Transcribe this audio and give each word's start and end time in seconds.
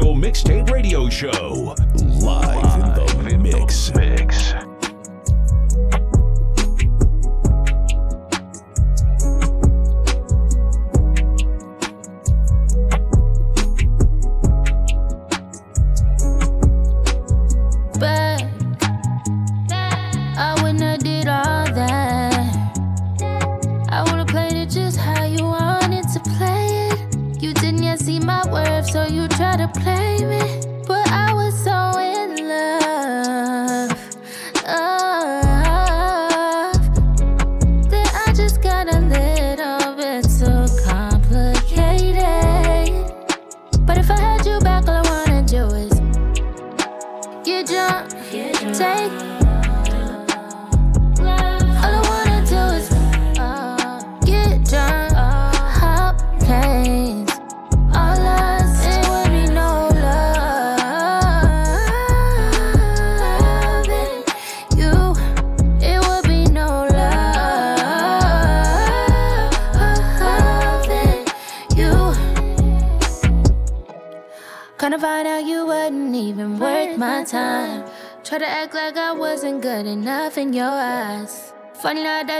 Mixtape 0.00 0.70
Radio 0.70 1.08
Show. 1.10 1.74
Live, 1.94 2.69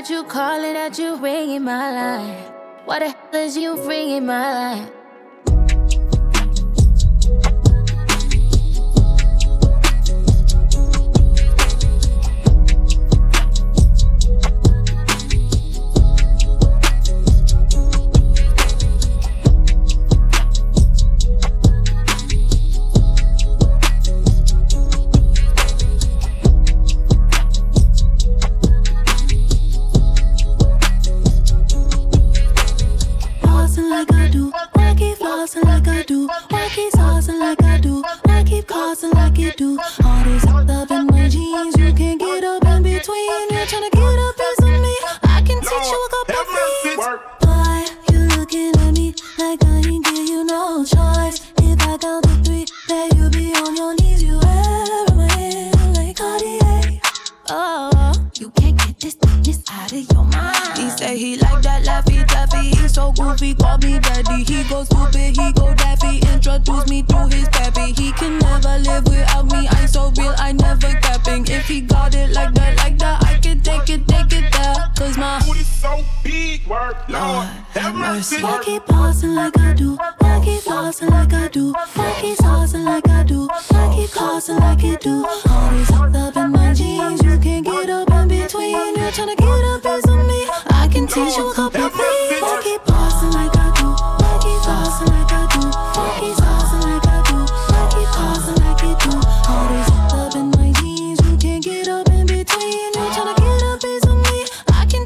That 0.01 0.09
you 0.09 0.25
calling, 0.25 0.73
that 0.73 0.99
you 0.99 1.17
ringing 1.17 1.65
my 1.65 1.93
line. 1.93 2.45
Why 2.87 3.01
the 3.01 3.09
hell 3.11 3.35
is 3.35 3.55
you 3.55 3.77
ringing 3.87 4.25
my 4.25 4.51
line? 4.51 5.00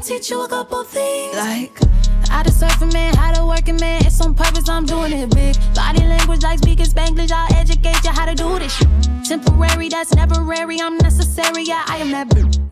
Teach 0.05 0.29
you 0.29 0.41
a 0.43 0.47
couple 0.47 0.83
things. 0.83 1.35
Like. 1.35 1.79
To 2.45 2.51
surf 2.51 2.79
a 2.79 2.85
man, 2.87 3.15
how 3.15 3.33
to 3.33 3.43
work 3.43 3.67
a 3.69 3.73
man. 3.73 4.05
It's 4.05 4.21
on 4.21 4.35
purpose, 4.35 4.69
I'm 4.69 4.85
doing 4.85 5.13
it 5.13 5.33
big. 5.33 5.55
Body 5.73 6.01
language 6.01 6.43
like 6.43 6.59
speaking 6.59 6.85
Spanglish, 6.85 7.31
I'll 7.31 7.51
educate 7.55 8.03
you 8.03 8.11
how 8.11 8.25
to 8.25 8.35
do 8.35 8.59
this 8.59 8.71
shit. 8.75 8.87
Temporary, 9.23 9.89
that's 9.89 10.11
temporary, 10.11 10.79
I'm 10.79 10.97
necessary, 10.97 11.63
yeah, 11.63 11.83
I 11.87 11.97
am 11.97 12.11
that. 12.11 12.27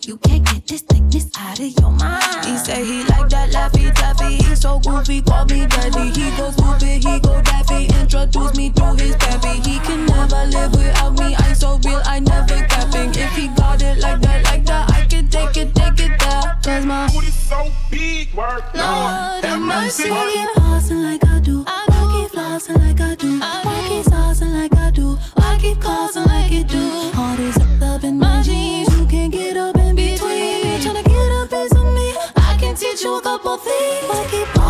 You 0.05 0.17
can't 0.17 0.45
get 0.45 0.67
this 0.67 0.81
thickness 0.81 1.31
out 1.39 1.59
of 1.59 1.65
your 1.79 1.89
mind. 1.89 2.45
He 2.45 2.55
say 2.57 2.85
he 2.85 3.03
like 3.05 3.29
that 3.29 3.49
laffy 3.49 3.91
taffy. 3.95 4.35
He 4.35 4.55
so 4.55 4.79
goofy, 4.79 5.23
call 5.23 5.45
me 5.45 5.65
daddy. 5.65 6.11
He 6.11 6.29
go 6.37 6.51
stupid, 6.51 7.03
he 7.03 7.19
go 7.19 7.41
daffy. 7.41 7.87
Introduce 7.99 8.55
me 8.55 8.69
to 8.69 8.93
his 8.93 9.15
pappy. 9.15 9.57
He 9.67 9.79
can 9.79 10.05
never 10.05 10.45
live 10.53 10.71
without 10.75 11.17
me. 11.17 11.33
I'm 11.35 11.55
so 11.55 11.79
real, 11.83 12.01
I 12.05 12.19
never 12.19 12.61
capping. 12.67 13.09
If 13.15 13.31
he 13.35 13.47
got 13.47 13.81
it 13.81 13.97
like 13.99 14.21
that, 14.21 14.43
like 14.43 14.65
that, 14.65 14.91
I 14.91 15.02
can 15.13 15.27
take 15.27 15.57
it, 15.57 15.75
take 15.75 15.99
it 15.99 16.19
there. 16.19 16.57
Cause 16.63 16.85
my 16.85 17.07
Booty 17.13 17.27
so 17.27 17.71
big, 17.91 18.33
work, 18.33 18.63
Lord, 18.73 19.45
have 19.45 19.61
mercy. 19.61 20.09
I 20.09 20.25
keep 20.33 20.63
flossing 20.63 21.03
like 21.03 21.23
I 21.25 21.39
do. 21.39 21.63
I 21.67 21.85
keep 22.13 22.31
flossing 22.31 22.77
like 22.79 23.01
I 23.01 23.15
do. 23.15 23.39
I 23.41 23.85
keep 23.89 24.05
saucing 24.11 24.53
like 24.53 24.75
I 24.75 24.89
do. 24.89 25.17
I 25.37 25.57
keep 25.61 25.79
causing 25.79 26.25
like 26.25 26.51
you 26.51 26.63
do. 26.63 27.11
All 27.15 27.35
this 27.35 27.57
up 27.81 28.03
in 28.03 28.17
my 28.17 28.41
jeans, 28.41 28.89
you 28.97 29.05
can't 29.05 29.31
get 29.31 29.57
up 29.57 29.75
in 29.77 29.95
between. 29.95 30.65
You're 30.65 30.79
tryna 30.79 31.05
get 31.05 31.29
a 31.39 31.47
piece 31.51 31.75
of 31.75 31.85
me. 31.97 32.07
I 32.35 32.57
can 32.59 32.75
teach 32.75 33.03
you 33.03 33.17
a 33.17 33.21
couple 33.21 33.57
things. 33.57 34.09
I 34.09 34.27
keep 34.31 34.62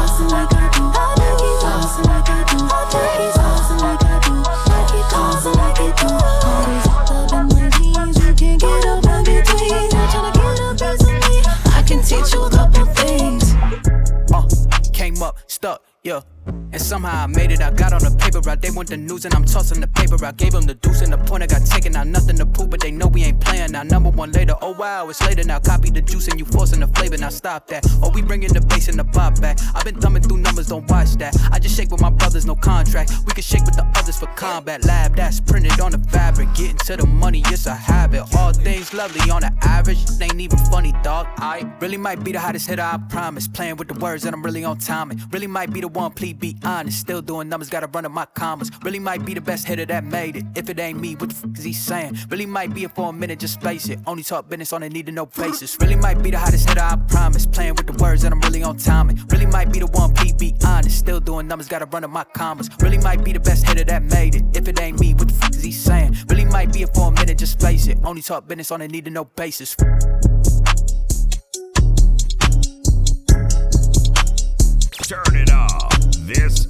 And 16.73 16.81
somehow 16.81 17.23
I 17.23 17.27
made 17.27 17.51
it. 17.51 17.61
I 17.61 17.69
got 17.69 17.93
on 17.93 18.01
the 18.01 18.09
paper 18.17 18.39
route. 18.39 18.61
They 18.61 18.71
want 18.71 18.89
the 18.89 18.97
news 18.97 19.25
and 19.25 19.33
I'm 19.35 19.45
tossing 19.45 19.79
the 19.79 19.87
paper. 19.87 20.17
I 20.25 20.31
gave 20.31 20.53
them 20.53 20.63
the 20.65 20.73
deuce 20.73 21.01
and 21.01 21.13
the 21.13 21.19
point 21.19 21.43
I 21.43 21.45
got 21.45 21.63
taken 21.65 21.95
out. 21.95 22.07
Nothing 22.07 22.37
to 22.37 22.47
prove, 22.47 22.71
but 22.71 22.81
they 22.81 22.89
know 22.89 23.05
we 23.05 23.23
ain't 23.23 23.39
playing 23.39 23.73
now. 23.73 23.83
Number 23.83 24.09
one 24.09 24.31
later. 24.31 24.55
Oh 24.59 24.71
wow, 24.71 25.07
it's 25.07 25.21
later 25.21 25.43
now. 25.43 25.59
Copy 25.59 25.91
the 25.91 26.01
juice 26.01 26.27
and 26.29 26.39
you 26.39 26.45
forcing 26.45 26.79
the 26.79 26.87
flavor. 26.87 27.17
Now 27.17 27.29
stop 27.29 27.67
that. 27.67 27.85
Oh, 28.01 28.09
we 28.09 28.23
bringing 28.23 28.51
the 28.51 28.61
bass 28.61 28.87
and 28.87 28.97
the 28.97 29.03
pop 29.03 29.39
back. 29.39 29.59
I've 29.75 29.85
been 29.85 30.01
thumbing 30.01 30.23
through 30.23 30.37
numbers, 30.37 30.67
don't 30.67 30.89
watch 30.89 31.13
that. 31.17 31.35
I 31.51 31.59
just 31.59 31.77
shake 31.77 31.91
with 31.91 32.01
my 32.01 32.09
brothers, 32.09 32.45
no 32.47 32.55
contract. 32.55 33.11
We 33.27 33.33
can 33.33 33.43
shake 33.43 33.65
with 33.65 33.75
the 33.75 33.85
others 33.95 34.17
for 34.17 34.25
combat. 34.35 34.83
Lab 34.83 35.15
that's 35.15 35.39
printed 35.39 35.79
on 35.79 35.91
the 35.91 35.99
fabric. 36.09 36.49
Getting 36.55 36.77
to 36.77 36.97
the 36.97 37.05
money, 37.05 37.43
it's 37.47 37.67
a 37.67 37.75
habit. 37.75 38.23
All 38.35 38.51
things 38.51 38.95
lovely 38.95 39.29
on 39.29 39.41
the 39.41 39.53
average. 39.61 40.01
It 40.03 40.21
ain't 40.21 40.41
even 40.41 40.57
funny, 40.71 40.93
dog. 41.03 41.27
I 41.37 41.71
really 41.79 41.97
might 41.97 42.23
be 42.23 42.31
the 42.31 42.39
hottest 42.39 42.67
hitter, 42.67 42.81
I 42.81 42.97
promise. 43.09 43.47
Playing 43.47 43.77
with 43.77 43.89
the 43.89 43.99
words 43.99 44.25
and 44.25 44.33
I'm 44.33 44.41
really 44.41 44.63
on 44.63 44.79
timing. 44.79 45.21
Really 45.29 45.47
might 45.47 45.71
be 45.71 45.81
the 45.81 45.87
one, 45.87 46.11
please 46.11 46.33
be 46.33 46.57
honest. 46.65 46.99
Still 46.99 47.21
doing 47.21 47.49
numbers, 47.49 47.69
gotta 47.69 47.87
run 47.87 48.05
up 48.05 48.11
my 48.11 48.25
commas. 48.25 48.69
Really 48.83 48.99
might 48.99 49.25
be 49.25 49.33
the 49.33 49.41
best 49.41 49.67
hitter 49.67 49.85
that 49.85 50.03
made 50.03 50.37
it. 50.37 50.45
If 50.55 50.69
it 50.69 50.79
ain't 50.79 50.99
me, 50.99 51.15
what 51.15 51.29
the 51.29 51.35
fuck 51.35 51.57
is 51.57 51.63
he 51.63 51.73
saying? 51.73 52.17
Really 52.29 52.45
might 52.45 52.73
be 52.73 52.83
it 52.83 52.95
for 52.95 53.09
a 53.09 53.13
minute, 53.13 53.39
just 53.39 53.61
face 53.61 53.89
it. 53.89 53.99
Only 54.05 54.23
talk 54.23 54.49
business 54.49 54.73
on 54.73 54.83
a 54.83 54.89
need 54.89 55.05
to 55.07 55.11
know 55.11 55.25
basis. 55.25 55.77
Really 55.79 55.95
might 55.95 56.21
be 56.21 56.31
the 56.31 56.39
hottest 56.39 56.67
hitter, 56.67 56.81
I 56.81 56.95
promise. 57.07 57.45
Playing 57.45 57.75
with 57.75 57.87
the 57.87 58.03
words 58.03 58.23
and 58.23 58.33
I'm 58.33 58.41
really 58.41 58.63
on 58.63 58.77
timing. 58.77 59.19
Really 59.29 59.45
might 59.45 59.71
be 59.71 59.79
the 59.79 59.87
one 59.87 60.13
P, 60.13 60.33
be 60.33 60.55
honest. 60.65 60.97
Still 60.97 61.19
doing 61.19 61.47
numbers, 61.47 61.67
gotta 61.67 61.85
run 61.85 62.03
up 62.03 62.09
my 62.09 62.23
commas. 62.23 62.69
Really 62.79 62.97
might 62.97 63.23
be 63.23 63.33
the 63.33 63.39
best 63.39 63.67
hitter 63.67 63.83
that 63.83 64.03
made 64.03 64.35
it. 64.35 64.43
If 64.53 64.67
it 64.67 64.79
ain't 64.79 64.99
me, 64.99 65.13
what 65.13 65.27
the 65.27 65.33
fuck 65.33 65.55
is 65.55 65.63
he 65.63 65.71
saying? 65.71 66.17
Really 66.27 66.45
might 66.45 66.71
be 66.71 66.83
it 66.83 66.93
for 66.93 67.09
a 67.09 67.11
minute, 67.11 67.37
just 67.37 67.59
face 67.59 67.87
it. 67.87 67.97
Only 68.03 68.21
talk 68.21 68.47
business 68.47 68.71
on 68.71 68.81
a 68.81 68.87
need 68.87 69.05
to 69.05 69.11
know 69.11 69.25
basis. 69.25 69.75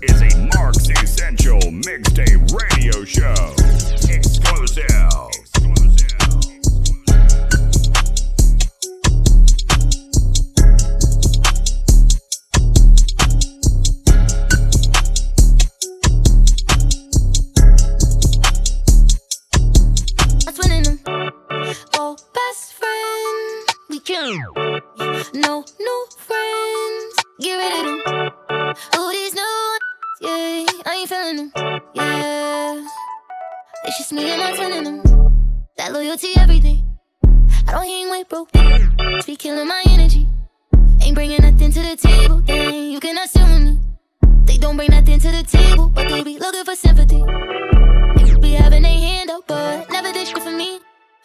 Is 0.03 0.21
a 0.21 0.38
Mark's 0.55 0.89
Essential 0.89 1.59
Mixtape 1.59 2.51
Radio 2.51 3.05
Show. 3.05 3.53
Exclusive. 4.09 4.83
That's 20.45 20.59
winning. 20.59 21.00
Oh, 21.95 22.17
best 22.33 22.73
friend, 22.73 23.69
we 23.89 24.00
me 34.13 34.31
and 34.31 34.42
my 34.42 34.56
twin 34.56 34.74
in 34.74 34.83
them. 34.83 35.01
That 35.77 35.92
loyalty, 35.92 36.30
everything. 36.38 36.86
I 37.68 37.71
don't 37.71 37.83
hang 37.83 38.10
with 38.12 38.30
broke. 38.30 38.51
Be 39.25 39.36
killing 39.36 39.68
my 39.68 39.83
energy. 39.89 40.27
Ain't 41.01 41.15
bringing 41.15 41.42
nothing 41.42 41.71
to 41.71 41.81
the 41.81 41.95
table. 41.95 42.42
Then 42.42 42.92
you 42.92 43.00
sit 43.01 43.42
with 43.42 43.62
me. 43.63 43.80
They 44.45 44.57
don't 44.57 44.77
bring 44.77 44.92
nothing 44.92 45.19
to 45.19 45.31
the 45.31 45.44
table, 45.44 45.89
but 45.89 46.10
they 46.10 46.24
be 46.24 46.38
looking 46.38 46.63
for 46.63 46.75
sympathy. 46.75 47.24
They 48.18 48.39
be 48.39 48.51
having 48.51 48.86
a 48.86 48.88
hand 48.88 49.31
up, 49.31 49.48
but 49.48 49.89
never 49.89 50.12
did 50.13 50.27
shit 50.27 50.44
for 50.44 50.51
me. 50.51 50.80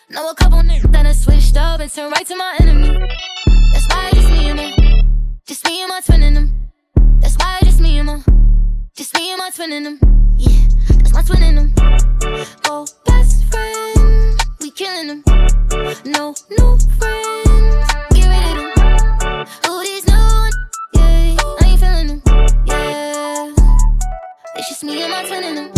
Know 0.09 0.31
a 0.31 0.35
couple 0.35 0.59
niggas 0.59 0.91
that 0.93 1.05
have 1.05 1.17
switched 1.17 1.57
up 1.59 1.81
and 1.81 1.93
turned 1.93 2.13
right 2.13 2.27
to 2.27 2.37
my 2.37 2.57
enemy. 2.61 2.99
That's 3.73 3.87
why 3.89 4.11
just 4.15 4.31
me 4.31 4.49
and 4.49 4.59
them. 4.59 5.29
Just 5.47 5.65
me 5.67 5.83
and 5.83 5.91
my 5.91 6.01
twin 6.01 6.23
in 6.23 6.35
them. 6.35 6.71
That's 7.21 7.37
why 7.37 7.59
just 7.63 7.81
me 7.81 7.99
and 7.99 8.07
my. 8.07 8.23
Just 8.97 9.15
me 9.15 9.31
and 9.31 9.39
my 9.39 9.51
twin 9.51 9.73
in 9.73 9.83
them. 9.85 10.19
Just 24.81 24.85
me 24.85 25.03
and 25.03 25.11
my 25.11 25.25
twin 25.25 25.43
in 25.43 25.55
them. 25.57 25.78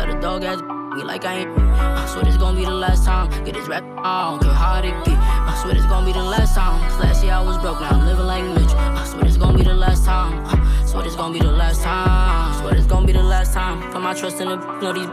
Let 0.00 0.08
a 0.08 0.18
dog 0.18 0.44
ass 0.44 0.62
me 0.96 1.04
like 1.04 1.26
I 1.26 1.40
ain't. 1.40 1.58
I 1.58 2.06
swear 2.06 2.24
this 2.24 2.38
gon' 2.38 2.56
be 2.56 2.64
the 2.64 2.70
last 2.70 3.04
time. 3.04 3.28
Get 3.44 3.52
this 3.52 3.68
rap, 3.68 3.84
I 3.98 4.30
don't 4.30 4.42
care 4.42 4.54
how 4.54 4.78
it 4.78 4.84
get. 5.04 5.18
I 5.18 5.54
swear 5.60 5.74
this 5.74 5.84
gon' 5.84 6.06
be 6.06 6.12
the 6.14 6.22
last 6.22 6.54
time. 6.54 6.80
last 6.98 7.22
year 7.22 7.34
I 7.34 7.42
was 7.42 7.58
broke, 7.58 7.82
now 7.82 7.90
I'm 7.90 8.06
living 8.06 8.24
like 8.24 8.42
Mitch. 8.44 8.72
I 8.72 9.04
swear 9.04 9.24
this 9.24 9.36
gon' 9.36 9.58
be 9.58 9.62
the 9.62 9.74
last 9.74 10.06
time. 10.06 10.42
I 10.46 10.86
swear 10.86 11.02
this 11.02 11.16
gon' 11.16 11.34
be 11.34 11.38
the 11.38 11.52
last 11.52 11.82
time. 11.82 12.08
I 12.08 12.58
Swear 12.62 12.72
this 12.72 12.86
gon' 12.86 13.04
be 13.04 13.12
the 13.12 13.22
last 13.22 13.52
time. 13.52 13.92
Put 13.92 14.00
my 14.00 14.14
trust 14.14 14.40
in 14.40 14.48
the 14.48 14.56
know 14.80 14.94
these. 14.94 15.06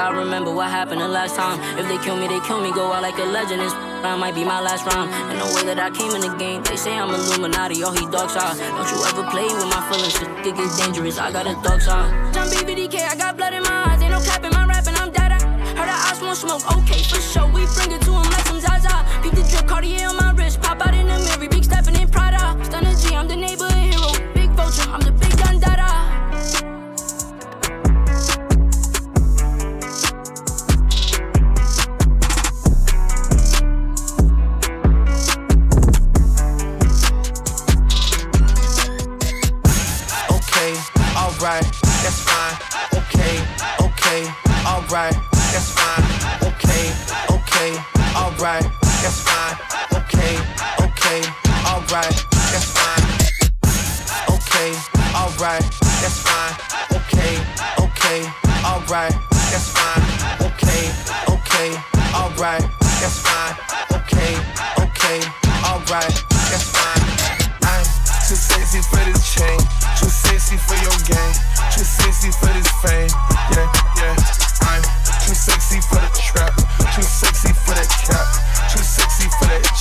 I 0.00 0.08
remember 0.10 0.50
what 0.50 0.70
happened 0.70 1.02
the 1.02 1.08
last 1.08 1.36
time. 1.36 1.60
If 1.78 1.86
they 1.86 1.98
kill 1.98 2.16
me, 2.16 2.26
they 2.26 2.40
kill 2.40 2.60
me. 2.60 2.72
Go 2.72 2.92
out 2.92 3.02
like 3.02 3.18
a 3.18 3.24
legend. 3.24 3.60
This 3.60 3.74
round 4.02 4.20
might 4.20 4.34
be 4.34 4.44
my 4.44 4.60
last 4.60 4.86
rhyme. 4.86 5.08
And 5.30 5.38
the 5.40 5.46
way 5.54 5.64
that 5.68 5.78
I 5.78 5.90
came 5.90 6.12
in 6.12 6.22
the 6.22 6.34
game, 6.38 6.62
they 6.64 6.76
say 6.76 6.96
I'm 6.96 7.10
Illuminati. 7.10 7.84
Oh, 7.84 7.92
he 7.92 8.08
dog 8.08 8.30
side. 8.30 8.56
Don't 8.56 8.88
you 8.88 8.98
ever 9.04 9.28
play 9.30 9.44
with 9.44 9.68
my 9.68 9.80
feelings? 9.92 10.16
It 10.46 10.56
gets 10.56 10.78
dangerous. 10.80 11.18
I 11.18 11.30
got 11.30 11.46
a 11.46 11.54
dog 11.62 11.80
side. 11.80 12.34
John 12.34 12.48
BBDK, 12.48 13.04
I 13.06 13.14
got 13.16 13.36
blood 13.36 13.52
in 13.52 13.61
smoke. 16.34 16.64
Okay, 16.78 17.02
for 17.02 17.20
sure. 17.20 17.46
We 17.46 17.66
bring 17.76 17.92
it 17.92 18.02
to 18.02 18.10
him 18.10 18.28
like 18.30 18.46
some 18.46 18.60
Zaza. 18.60 19.04
Beat 19.22 19.34
the 19.34 19.42
drip, 19.50 19.66
Cartier 19.66 20.08
on 20.08 20.16
my 20.16 20.21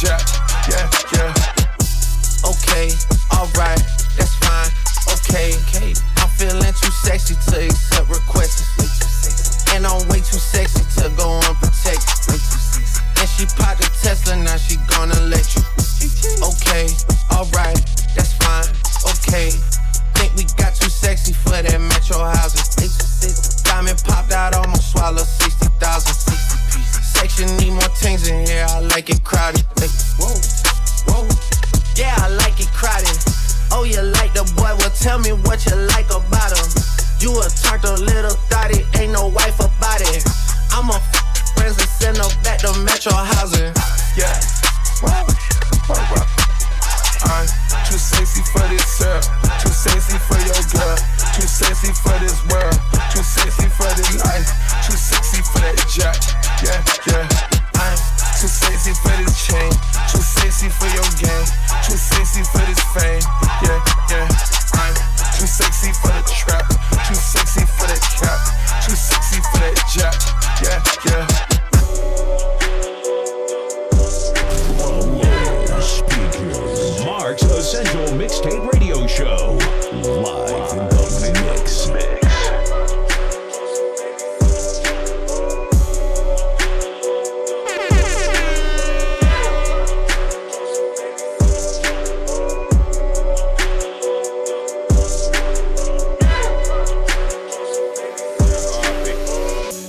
Yeah. 0.03 0.40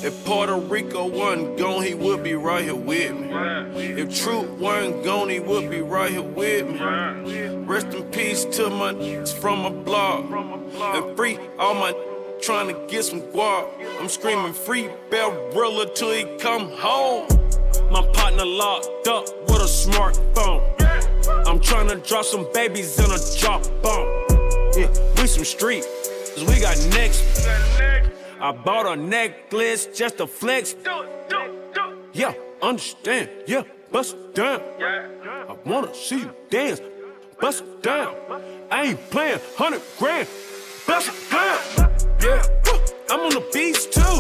If 0.04 0.25
Puerto 0.25 0.56
Rico 0.56 1.06
wasn't 1.06 1.56
gone, 1.59 1.85
he 1.85 1.94
would 1.94 2.25
be 2.25 2.35
right 2.35 2.64
here 2.64 2.75
with 2.75 3.12
me. 3.12 3.28
If 4.00 4.21
Truth 4.21 4.50
wasn't 4.59 5.04
gone, 5.04 5.28
he 5.28 5.38
would 5.38 5.71
be 5.71 5.80
right 5.80 6.11
here 6.11 6.23
with 6.23 6.66
me. 6.66 7.47
Rest 7.64 7.87
in 7.94 8.02
peace 8.11 8.44
to 8.56 8.68
my 8.68 8.88
n***s 8.88 9.32
from 9.32 9.61
my 9.61 9.68
blog. 9.71 10.25
And 10.97 11.16
free 11.16 11.38
all 11.56 11.75
my 11.75 11.90
n- 11.90 11.94
trying 12.40 12.66
to 12.75 12.87
get 12.88 13.04
some 13.04 13.21
guap. 13.32 13.71
I'm 14.00 14.09
screaming 14.09 14.52
free 14.52 14.88
Barilla 15.09 15.94
till 15.94 16.11
he 16.11 16.25
come 16.38 16.68
home. 16.73 17.28
My 17.92 18.04
partner 18.12 18.44
locked 18.44 19.06
up 19.06 19.25
with 19.49 19.62
a 19.62 19.71
smartphone. 19.71 20.62
I'm 21.47 21.61
trying 21.61 21.87
to 21.88 21.97
drop 21.97 22.25
some 22.25 22.49
babies 22.52 22.99
in 22.99 23.04
a 23.04 23.18
drop 23.38 23.62
bomb. 23.82 24.09
Yeah, 24.76 24.90
we 25.16 25.28
some 25.28 25.44
street, 25.44 25.87
cause 26.35 26.44
we 26.44 26.59
got 26.61 26.76
next. 26.90 27.91
I 28.42 28.50
bought 28.50 28.87
a 28.87 28.96
necklace 29.00 29.87
just 29.87 30.18
to 30.18 30.26
flex. 30.26 30.75
Yeah, 32.12 32.34
understand. 32.61 33.30
Yeah, 33.46 33.62
bust 33.92 34.16
down. 34.34 34.61
I 34.80 35.56
wanna 35.64 35.94
see 35.94 36.18
you 36.18 36.34
dance. 36.50 36.80
Bust 37.40 37.62
down. 37.82 38.16
I 38.68 38.82
ain't 38.82 39.11
playing 39.12 39.38
hundred 39.56 39.82
grand. 39.96 40.26
Bust 40.88 41.12
down. 41.30 41.61
Yeah, 42.20 42.42
I'm 43.11 43.20
on 43.20 43.30
the 43.30 43.49
beach 43.52 43.88
too. 43.94 44.18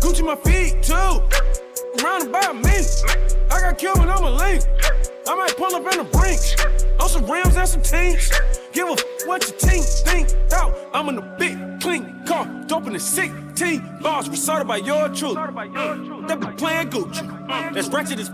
Gucci 0.00 0.24
my 0.24 0.36
feet 0.36 0.82
too. 0.82 2.02
Round 2.02 2.28
about 2.28 2.56
me. 2.56 2.80
I 3.50 3.60
got 3.60 3.98
when 3.98 4.08
I'm 4.08 4.24
a 4.24 4.30
link. 4.30 4.64
I 5.28 5.34
might 5.34 5.54
pull 5.58 5.74
up 5.74 5.82
in 5.92 5.98
the 5.98 6.04
brink. 6.04 6.40
On 6.98 7.10
some 7.10 7.30
rims 7.30 7.56
and 7.58 7.68
some 7.68 7.82
teams. 7.82 8.32
Give 8.72 8.88
a 8.88 8.92
f- 8.92 9.04
what 9.26 9.42
your 9.48 9.58
team 9.58 9.82
think. 9.82 10.28
Out, 10.52 10.74
I'm 10.92 11.08
in 11.08 11.18
a 11.18 11.36
big 11.38 11.80
clean 11.80 12.22
car. 12.26 12.46
Dope 12.66 12.86
in 12.86 12.92
the 12.92 13.00
16 13.00 13.98
bars. 14.00 14.28
Recited 14.28 14.66
by 14.66 14.76
your 14.76 15.08
truth. 15.08 15.36
They 16.28 16.36
be 16.36 16.46
playing 16.56 16.90
Gucci. 16.90 17.72
That's 17.74 17.88
ratchet 17.88 18.20
as 18.20 18.30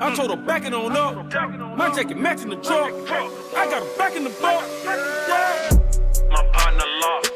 I 0.00 0.14
told 0.14 0.30
her 0.30 0.36
back 0.36 0.64
it 0.64 0.74
on 0.74 0.96
up. 0.96 1.32
My 1.76 1.90
jacket 1.94 2.16
matching 2.16 2.50
the 2.50 2.56
truck. 2.56 2.92
I 3.10 3.66
got 3.70 3.82
her 3.82 3.98
back 3.98 4.16
in 4.16 4.24
the 4.24 4.30
bar. 4.30 4.62
Yeah. 4.84 5.78
My 6.30 6.42
partner 6.52 6.84
locked 7.00 7.32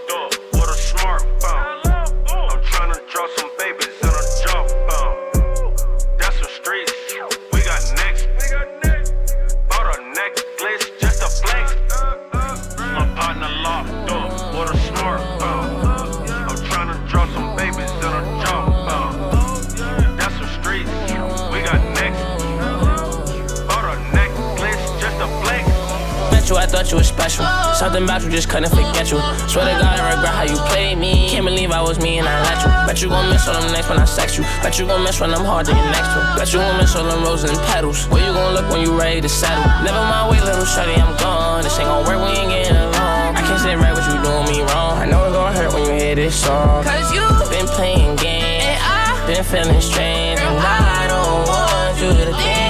you, 26.53 26.59
I 26.59 26.67
thought 26.67 26.91
you 26.91 26.99
was 26.99 27.09
special. 27.09 27.45
Something 27.75 28.05
about 28.05 28.23
you 28.23 28.31
just 28.31 28.49
couldn't 28.49 28.71
forget 28.71 29.09
you. 29.09 29.19
Swear 29.49 29.65
to 29.73 29.77
God, 29.81 29.97
I 29.97 30.13
regret 30.13 30.35
how 30.37 30.45
you 30.45 30.59
played 30.69 30.99
me. 30.99 31.29
Can't 31.31 31.45
believe 31.45 31.71
I 31.71 31.81
was 31.81 31.99
me 31.99 32.19
and 32.19 32.29
I 32.29 32.37
let 32.45 32.59
you. 32.61 32.71
Bet 32.87 33.01
you 33.01 33.09
gon' 33.09 33.31
miss 33.31 33.49
all 33.49 33.61
them 33.61 33.73
nights 33.73 33.89
when 33.89 33.99
I 33.99 34.05
sex 34.05 34.37
you. 34.37 34.45
Bet 34.61 34.79
you 34.79 34.87
gon' 34.87 35.03
miss 35.03 35.21
when 35.21 35.33
I'm 35.33 35.45
hard 35.45 35.67
to 35.67 35.73
get 35.73 35.87
next 35.97 36.13
to. 36.13 36.21
Bet 36.37 36.53
you 36.53 36.61
gon' 36.61 36.77
miss 36.79 36.95
all 36.95 37.05
them 37.09 37.25
roses 37.25 37.51
and 37.51 37.59
petals. 37.73 38.07
Where 38.09 38.25
you 38.25 38.33
gon' 38.33 38.55
look 38.55 38.69
when 38.71 38.83
you 38.83 38.93
ready 38.99 39.21
to 39.21 39.29
settle? 39.29 39.65
Never 39.83 40.03
mind, 40.13 40.31
wait, 40.31 40.45
little 40.45 40.65
shorty, 40.65 40.95
I'm 40.95 41.17
gone. 41.17 41.65
This 41.65 41.79
ain't 41.79 41.89
gon' 41.89 42.05
work, 42.05 42.21
we 42.21 42.37
ain't 42.37 42.51
getting 42.51 42.77
along. 42.77 43.37
I 43.37 43.43
can't 43.47 43.61
say 43.61 43.75
right, 43.75 43.95
but 43.97 44.05
you 44.07 44.17
doing 44.21 44.47
me 44.53 44.61
wrong. 44.73 44.99
I 45.01 45.07
know 45.07 45.25
it's 45.25 45.35
gon' 45.35 45.55
hurt 45.57 45.73
when 45.73 45.85
you 45.89 45.95
hear 45.97 46.15
this 46.15 46.37
song. 46.37 46.85
Cause 46.85 47.09
you 47.17 47.25
been 47.49 47.67
playing 47.67 48.17
games. 48.17 48.65
And 48.65 48.81
I 48.85 49.25
been 49.27 49.45
feeling 49.45 49.81
strange. 49.81 50.41
And 50.41 50.59
I 50.61 51.07
don't 51.09 51.49
want 51.49 51.97
you 51.97 52.13
to 52.27 52.37
think 52.37 52.62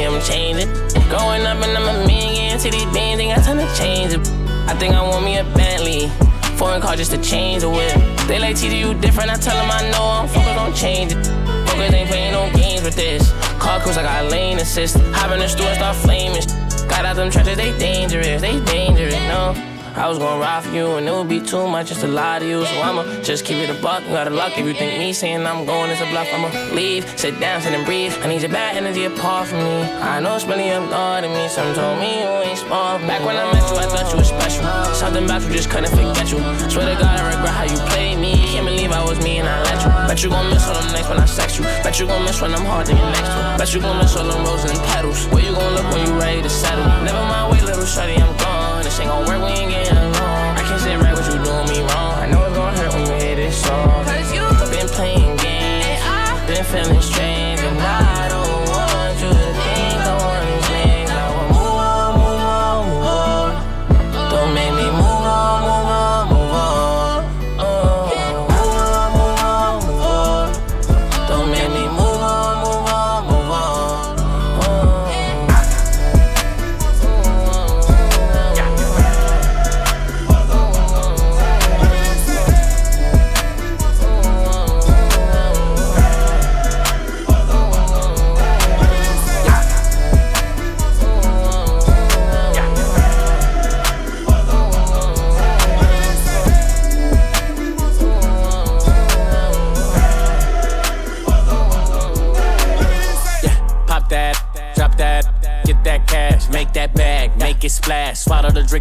see 0.00 0.06
I'm 0.06 0.20
changing. 0.22 0.68
Growing 1.08 1.42
up 1.42 1.62
and 1.62 1.76
I'm 1.76 2.02
a 2.02 2.06
million, 2.06 2.58
see 2.58 2.70
these 2.70 2.84
bands 2.86 3.20
ain't 3.20 3.36
got 3.36 3.44
time 3.44 3.58
to 3.58 3.68
change 3.76 4.12
it. 4.12 4.20
I 4.68 4.74
think 4.74 4.94
I 4.94 5.02
want 5.02 5.24
me 5.24 5.38
a 5.38 5.44
Bentley. 5.44 6.08
Foreign 6.56 6.80
car 6.80 6.96
just 6.96 7.10
to 7.12 7.18
change 7.22 7.62
the 7.62 7.70
whip. 7.70 7.94
They 8.26 8.38
like 8.38 8.56
TD, 8.56 8.78
you 8.78 8.94
different. 8.94 9.30
I 9.30 9.36
tell 9.36 9.56
them 9.56 9.70
I 9.70 9.90
know 9.90 10.04
I'm 10.04 10.28
focused 10.28 10.58
on 10.58 10.74
change 10.74 11.12
it. 11.12 11.24
Focus 11.68 11.92
ain't 11.92 12.08
playing 12.08 12.32
no 12.32 12.50
games 12.52 12.82
with 12.82 12.96
this. 12.96 13.30
Car 13.58 13.80
cruise, 13.80 13.96
I 13.96 14.02
got 14.02 14.30
lane 14.30 14.58
assist. 14.58 14.96
Hop 15.14 15.32
in 15.32 15.38
the 15.38 15.48
store, 15.48 15.74
start 15.74 15.96
flaming. 15.96 16.44
Got 16.88 17.04
out 17.04 17.16
them 17.16 17.30
trenches, 17.30 17.56
they 17.56 17.76
dangerous, 17.78 18.40
they 18.40 18.60
dangerous, 18.64 19.14
no. 19.28 19.54
I 20.00 20.08
was 20.08 20.16
gonna 20.16 20.40
ride 20.40 20.64
for 20.64 20.72
you 20.72 20.96
and 20.96 21.06
it 21.06 21.12
would 21.12 21.28
be 21.28 21.40
too 21.42 21.68
much 21.68 21.88
just 21.88 22.00
to 22.00 22.08
lie 22.08 22.38
to 22.38 22.48
you. 22.48 22.64
So 22.64 22.80
I'ma 22.80 23.20
just 23.20 23.44
keep 23.44 23.58
it 23.58 23.68
a 23.68 23.74
buck. 23.82 24.02
You 24.04 24.16
gotta 24.16 24.30
luck 24.30 24.56
if 24.56 24.64
you 24.64 24.72
think 24.72 24.98
me 24.98 25.12
saying 25.12 25.44
I'm 25.44 25.66
going 25.66 25.90
is 25.90 26.00
a 26.00 26.06
bluff. 26.06 26.26
I'ma 26.32 26.48
leave, 26.74 27.04
sit 27.18 27.38
down, 27.38 27.60
sit 27.60 27.74
and 27.74 27.84
breathe. 27.84 28.14
I 28.22 28.28
need 28.28 28.40
your 28.40 28.50
bad 28.50 28.78
energy 28.78 29.04
apart 29.04 29.48
from 29.48 29.58
me. 29.58 29.82
I 30.00 30.18
know 30.20 30.34
it's 30.36 30.46
really 30.46 30.70
up 30.70 30.88
to 30.88 31.28
me. 31.28 31.48
Some 31.48 31.74
told 31.74 32.00
me 32.00 32.16
you 32.16 32.32
ain't 32.48 32.58
smart. 32.58 33.02
Back 33.06 33.20
when 33.26 33.36
I 33.36 33.44
met 33.52 33.60
you, 33.68 33.76
I 33.76 33.86
thought 33.92 34.10
you 34.10 34.16
was 34.16 34.28
special. 34.28 34.64
Something 34.94 35.24
about 35.26 35.42
you 35.42 35.52
just 35.52 35.68
couldn't 35.68 35.92
forget 35.92 36.32
you. 36.32 36.40
Swear 36.72 36.88
to 36.88 36.96
God, 36.96 37.20
I 37.20 37.36
regret 37.36 37.52
how 37.52 37.64
you 37.68 37.76
played 37.92 38.16
me. 38.16 38.40
Can't 38.56 38.64
believe 38.64 38.92
I 38.92 39.04
was 39.04 39.20
me 39.22 39.36
and 39.36 39.48
I 39.48 39.60
let 39.68 39.84
you. 39.84 39.90
Bet 40.08 40.22
you 40.24 40.30
gon' 40.30 40.48
miss 40.48 40.66
all 40.66 40.80
them 40.80 40.92
nights 40.96 41.10
when 41.10 41.18
I 41.20 41.26
sex 41.26 41.58
you. 41.58 41.64
Bet 41.84 42.00
you 42.00 42.06
gon' 42.06 42.24
miss 42.24 42.40
when 42.40 42.54
I'm 42.54 42.64
hard 42.64 42.86
to 42.86 42.94
get 42.94 43.04
next 43.04 43.28
to. 43.36 43.40
Bet 43.60 43.74
you 43.74 43.80
gon' 43.84 43.98
miss 43.98 44.16
all 44.16 44.24
them 44.24 44.48
roses 44.48 44.70
and 44.70 44.80
petals. 44.88 45.28
Where 45.28 45.44
you 45.44 45.52
gon' 45.52 45.74
look 45.74 45.92
when 45.92 46.06
you 46.08 46.18
ready 46.18 46.40
to 46.40 46.48
settle? 46.48 46.88
Never 47.04 47.20
mind, 47.28 47.52
wait, 47.52 47.62
little 47.68 47.84
shorty, 47.84 48.16
I'm 48.16 48.32
gone. 48.40 48.59
This 48.90 48.98
ain't 48.98 49.08
gon' 49.08 49.24
work, 49.24 49.40
we 49.44 49.50
ain't 49.54 49.70
getting 49.70 49.96
along. 49.96 50.58
I 50.58 50.62
can't 50.66 50.80
sit 50.80 50.98
right, 50.98 51.14
but 51.14 51.24
you 51.30 51.38
doing 51.44 51.68
me 51.70 51.78
wrong. 51.94 52.18
I 52.18 52.26
know 52.26 52.44
it's 52.44 52.56
gon' 52.56 52.74
hurt 52.74 52.92
when 52.92 53.06
you 53.06 53.24
hear 53.24 53.36
this 53.36 53.62
song. 53.62 54.04
Cause 54.04 54.34
you 54.34 54.42
been 54.66 54.88
playing 54.88 55.36
games, 55.36 56.02
been 56.50 56.64
feeling 56.64 57.00
strange, 57.00 57.19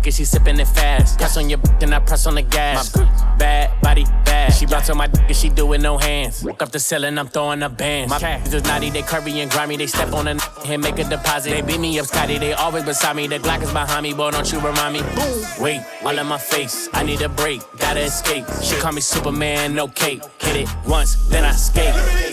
it, 0.07 0.13
she 0.13 0.25
sipping 0.25 0.59
it 0.59 0.67
fast. 0.67 1.17
Press 1.17 1.37
on 1.37 1.49
your 1.49 1.59
then 1.79 1.93
I 1.93 1.99
press 1.99 2.25
on 2.25 2.35
the 2.35 2.41
gas. 2.41 2.95
My 2.95 3.35
bad 3.37 3.81
body 3.81 4.05
bad. 4.25 4.53
She 4.53 4.65
bounce 4.65 4.89
on 4.89 4.97
my 4.97 5.07
dick 5.07 5.23
and 5.27 5.35
she 5.35 5.49
do 5.49 5.71
it 5.73 5.81
no 5.81 5.97
hands. 5.97 6.43
Walk 6.43 6.61
up 6.61 6.71
the 6.71 6.79
ceiling, 6.79 7.17
I'm 7.17 7.27
throwing 7.27 7.63
up 7.63 7.77
bands. 7.77 8.09
My 8.09 8.19
cash 8.19 8.53
is 8.53 8.63
naughty, 8.63 8.89
they 8.89 9.01
curvy 9.01 9.33
and 9.41 9.49
grimy. 9.51 9.77
They 9.77 9.87
step 9.87 10.13
on 10.13 10.27
a 10.27 10.37
and 10.65 10.81
make 10.81 10.99
a 10.99 11.03
deposit. 11.03 11.51
They 11.51 11.61
beat 11.61 11.79
me 11.79 11.99
up, 11.99 12.05
Scotty. 12.05 12.37
They 12.37 12.53
always 12.53 12.83
beside 12.83 13.15
me. 13.15 13.27
The 13.27 13.39
Glock 13.39 13.61
is 13.63 13.71
behind 13.71 14.03
me, 14.03 14.13
boy. 14.13 14.31
Don't 14.31 14.51
you 14.51 14.59
remind 14.59 14.93
me? 14.93 15.01
Boom. 15.01 15.43
Wait, 15.59 15.81
all 16.03 16.17
in 16.17 16.27
my 16.27 16.37
face. 16.37 16.89
I 16.93 17.03
need 17.03 17.21
a 17.21 17.29
break, 17.29 17.61
gotta 17.77 18.01
escape. 18.01 18.45
She 18.61 18.75
call 18.77 18.91
me 18.91 19.01
Superman, 19.01 19.75
no 19.75 19.87
cape. 19.87 20.23
Hit 20.39 20.55
it 20.55 20.69
once, 20.87 21.15
then 21.29 21.45
I 21.45 21.51
skate. 21.51 22.28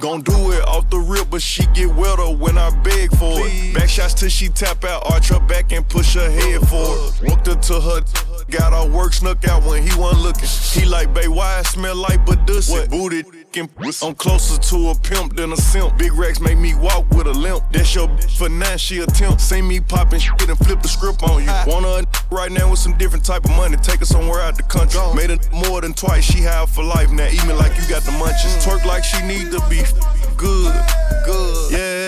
Gon' 0.00 0.22
do 0.22 0.52
it 0.52 0.62
off 0.68 0.88
the 0.90 0.98
rip, 0.98 1.28
but 1.28 1.42
she 1.42 1.66
get 1.74 1.92
wetter 1.92 2.30
when 2.30 2.56
I 2.56 2.70
beg 2.82 3.10
for 3.16 3.32
it. 3.34 3.74
Back 3.74 3.88
shots 3.88 4.14
till 4.14 4.28
she 4.28 4.48
tap 4.48 4.84
out, 4.84 5.02
arch 5.10 5.28
her 5.30 5.40
back 5.40 5.72
and 5.72 5.86
push 5.88 6.14
her 6.14 6.30
head 6.30 6.60
forward. 6.68 7.14
Walked 7.22 7.46
her 7.48 7.56
to 7.56 7.80
her 7.80 8.00
Got 8.50 8.72
our 8.72 8.88
work 8.88 9.12
snuck 9.12 9.46
out 9.46 9.62
when 9.64 9.82
he 9.82 9.94
wasn't 9.98 10.22
looking. 10.22 10.48
He 10.48 10.86
like, 10.86 11.12
babe, 11.12 11.28
why 11.28 11.58
I 11.58 11.62
smell 11.62 11.96
like 11.96 12.24
Badussy? 12.24 12.70
What? 12.70 12.90
Booted. 12.90 13.26
I'm 14.02 14.14
closer 14.14 14.60
to 14.60 14.90
a 14.90 14.94
pimp 14.94 15.34
than 15.36 15.52
a 15.52 15.56
simp. 15.56 15.98
Big 15.98 16.12
racks 16.12 16.40
make 16.40 16.58
me 16.58 16.74
walk 16.74 17.10
with 17.10 17.26
a 17.26 17.32
limp. 17.32 17.64
That's 17.72 17.92
your 17.94 18.08
for 18.38 18.48
she 18.78 19.00
attempt. 19.00 19.40
See 19.40 19.60
me 19.62 19.80
popping 19.80 20.20
shit 20.20 20.48
and 20.48 20.58
flip 20.58 20.80
the 20.80 20.88
script 20.88 21.22
on 21.24 21.42
you. 21.42 21.50
Ah. 21.50 21.64
Want 21.66 21.84
her 21.84 22.02
right 22.30 22.52
now 22.52 22.70
with 22.70 22.78
some 22.78 22.96
different 22.96 23.24
type 23.24 23.44
of 23.44 23.50
money. 23.50 23.76
Take 23.76 24.00
her 24.00 24.04
somewhere 24.04 24.40
out 24.40 24.56
the 24.56 24.62
country. 24.62 25.00
Made 25.14 25.30
it 25.30 25.50
more 25.50 25.80
than 25.80 25.92
twice. 25.92 26.24
She 26.24 26.40
have 26.42 26.70
for 26.70 26.84
life 26.84 27.10
now. 27.10 27.26
Eat 27.26 27.44
me 27.46 27.52
like 27.52 27.76
you 27.76 27.88
got 27.88 28.02
the 28.02 28.12
munchies. 28.12 28.56
Mm. 28.58 28.64
Twerk 28.64 28.84
like 28.84 29.02
she 29.02 29.20
need 29.26 29.50
to 29.50 29.60
be 29.68 29.82
good. 30.36 30.74
Good. 31.26 31.72
Yeah, 31.72 32.07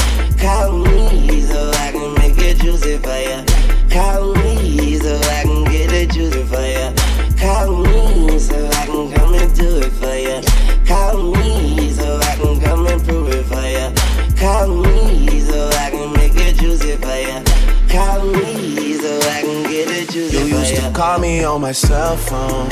call 0.41 0.79
me 0.79 1.41
so 1.41 1.69
I 1.69 1.91
can 1.91 2.13
make 2.15 2.37
it 2.39 2.57
juicy 2.57 2.97
for 2.97 3.19
ya. 3.29 3.45
Call 3.89 4.33
me 4.35 4.97
so 4.97 5.15
I 5.15 5.43
can 5.43 5.63
get 5.65 5.91
it 5.93 6.11
juicy 6.11 6.43
for 6.43 6.65
ya. 6.65 6.91
Call 7.37 7.83
me 7.83 8.39
so 8.39 8.57
I 8.67 8.85
can 8.87 9.11
come 9.13 9.35
and 9.35 9.55
do 9.55 9.77
it 9.77 9.91
for 9.91 10.15
ya. 10.15 10.41
Call 10.85 11.31
me 11.35 11.91
so 11.91 12.17
I 12.17 12.35
can 12.37 12.59
come 12.59 12.87
and 12.87 13.03
prove 13.03 13.29
it 13.29 13.45
for 13.45 13.67
ya. 13.77 13.93
Call 14.35 14.67
me 14.83 15.39
so 15.41 15.69
I 15.69 15.91
can 15.91 16.11
make 16.13 16.35
it 16.35 16.55
juicy 16.55 16.97
for 16.97 17.19
ya. 17.27 17.43
Call 17.87 18.25
me 18.25 18.93
so 18.95 19.19
I 19.29 19.41
can 19.41 19.63
get 19.69 19.89
it 19.89 20.09
juicy 20.09 20.37
you 20.37 20.43
for 20.43 20.47
ya. 20.47 20.55
You 20.55 20.59
used 20.59 20.81
to 20.81 20.91
call 20.91 21.19
me 21.19 21.43
on 21.43 21.61
my 21.61 21.71
cell 21.71 22.17
phone. 22.17 22.69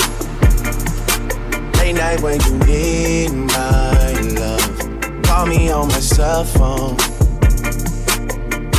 Late 1.78 1.94
night 1.94 2.22
when 2.22 2.42
you 2.42 2.58
need 2.66 3.32
my 3.32 4.12
love. 4.40 5.24
Call 5.24 5.46
me 5.46 5.70
on 5.70 5.88
my 5.88 6.00
cell 6.00 6.44
phone. 6.44 7.09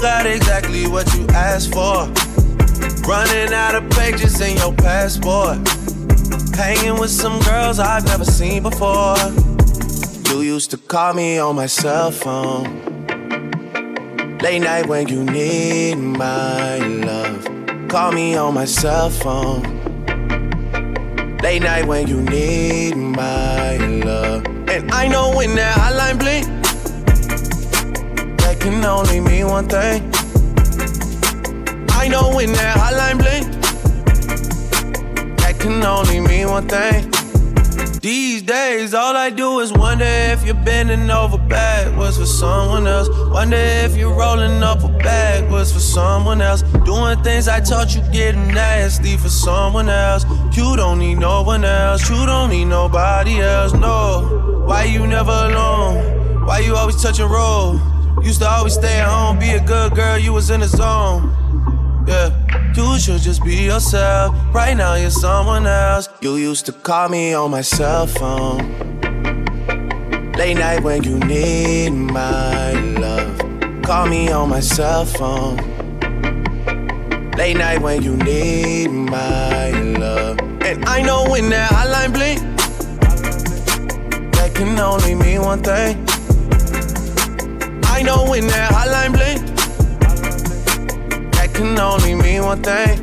got 0.00 0.26
exactly 0.26 0.86
what 0.86 1.12
you 1.14 1.26
asked 1.28 1.72
for. 1.72 2.06
Running 3.08 3.52
out 3.52 3.74
of 3.74 3.88
pages 3.90 4.40
in 4.40 4.56
your 4.56 4.72
passport. 4.74 5.58
Hanging 6.56 6.98
with 6.98 7.10
some 7.10 7.40
girls 7.40 7.78
I've 7.78 8.04
never 8.06 8.24
seen 8.24 8.62
before. 8.62 9.16
You 10.30 10.40
used 10.40 10.70
to 10.72 10.78
call 10.78 11.14
me 11.14 11.38
on 11.38 11.56
my 11.56 11.66
cell 11.66 12.10
phone. 12.10 12.64
Late 14.42 14.60
night 14.60 14.86
when 14.86 15.08
you 15.08 15.24
need 15.24 15.96
my 15.96 16.78
love. 16.78 17.88
Call 17.88 18.12
me 18.12 18.36
on 18.36 18.54
my 18.54 18.64
cell 18.64 19.10
phone. 19.10 19.62
Late 21.42 21.62
night 21.62 21.86
when 21.86 22.06
you 22.06 22.20
need 22.22 22.96
my 22.96 23.76
love. 23.76 24.44
And 24.68 24.90
I 24.90 25.08
know 25.08 25.34
when 25.36 25.54
that 25.54 25.76
hotline 25.76 26.18
bling, 26.18 26.55
can 28.66 28.84
only 28.84 29.20
mean 29.20 29.46
one 29.46 29.68
thing. 29.68 30.02
I 31.90 32.08
know 32.08 32.34
when 32.34 32.50
that 32.54 32.76
hotline 32.76 33.18
bling, 33.22 33.46
that 35.36 35.54
can 35.60 35.84
only 35.84 36.18
mean 36.18 36.48
one 36.48 36.66
thing. 36.66 37.08
These 38.00 38.42
days, 38.42 38.92
all 38.92 39.16
I 39.16 39.30
do 39.30 39.60
is 39.60 39.72
wonder 39.72 40.04
if 40.04 40.44
you're 40.44 40.64
bending 40.64 41.08
over 41.10 41.38
backwards 41.38 42.18
for 42.18 42.26
someone 42.26 42.88
else. 42.88 43.08
Wonder 43.30 43.56
if 43.56 43.96
you're 43.96 44.12
rolling 44.12 44.60
up 44.64 44.82
a 44.82 44.88
backwards 44.98 45.72
for 45.72 45.78
someone 45.78 46.40
else. 46.40 46.62
Doing 46.84 47.22
things 47.22 47.46
I 47.46 47.60
taught 47.60 47.94
you 47.94 48.02
getting 48.10 48.48
nasty 48.48 49.16
for 49.16 49.28
someone 49.28 49.88
else. 49.88 50.24
You 50.56 50.74
don't 50.74 50.98
need 50.98 51.18
no 51.20 51.42
one 51.42 51.64
else. 51.64 52.10
You 52.10 52.26
don't 52.26 52.50
need 52.50 52.64
nobody 52.64 53.40
else. 53.40 53.72
No. 53.74 54.64
Why 54.66 54.84
you 54.84 55.06
never 55.06 55.30
alone? 55.30 56.44
Why 56.46 56.58
you 56.58 56.74
always 56.74 57.00
touch 57.00 57.20
a 57.20 57.26
roll? 57.28 57.80
Used 58.26 58.40
to 58.40 58.48
always 58.48 58.74
stay 58.74 58.98
at 58.98 59.06
home, 59.06 59.38
be 59.38 59.50
a 59.50 59.60
good 59.64 59.94
girl. 59.94 60.18
You 60.18 60.32
was 60.32 60.50
in 60.50 60.58
the 60.58 60.66
zone. 60.66 61.32
Yeah. 62.08 62.32
You 62.74 62.98
should 62.98 63.20
just 63.20 63.44
be 63.44 63.54
yourself. 63.54 64.34
Right 64.52 64.76
now, 64.76 64.94
you're 64.96 65.10
someone 65.10 65.64
else. 65.64 66.08
You 66.20 66.34
used 66.34 66.66
to 66.66 66.72
call 66.72 67.08
me 67.08 67.34
on 67.34 67.52
my 67.52 67.60
cell 67.60 68.08
phone. 68.08 68.58
Late 70.32 70.58
night 70.58 70.82
when 70.82 71.04
you 71.04 71.20
need 71.20 71.90
my 71.90 72.72
love. 72.98 73.38
Call 73.84 74.08
me 74.08 74.32
on 74.32 74.48
my 74.50 74.58
cell 74.58 75.04
phone. 75.04 75.58
Late 77.38 77.56
night 77.56 77.80
when 77.80 78.02
you 78.02 78.16
need 78.16 78.88
my 78.88 79.70
love. 79.70 80.40
And 80.62 80.84
I 80.84 81.00
know 81.00 81.30
when 81.30 81.48
that 81.50 81.70
hotline 81.70 82.12
bling, 82.12 82.56
that 84.32 84.52
can 84.52 84.76
only 84.80 85.14
mean 85.14 85.42
one 85.42 85.62
thing. 85.62 86.15
I 87.96 88.02
know 88.02 88.26
when 88.28 88.46
that 88.48 88.72
hotline 88.72 89.12
bling, 89.16 89.42
that 91.30 91.54
can 91.54 91.78
only 91.78 92.14
mean 92.14 92.42
one 92.44 92.62
thing. 92.62 93.00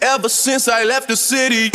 Ever 0.00 0.30
since 0.30 0.68
I 0.68 0.84
left 0.84 1.06
the 1.08 1.16
city. 1.16 1.70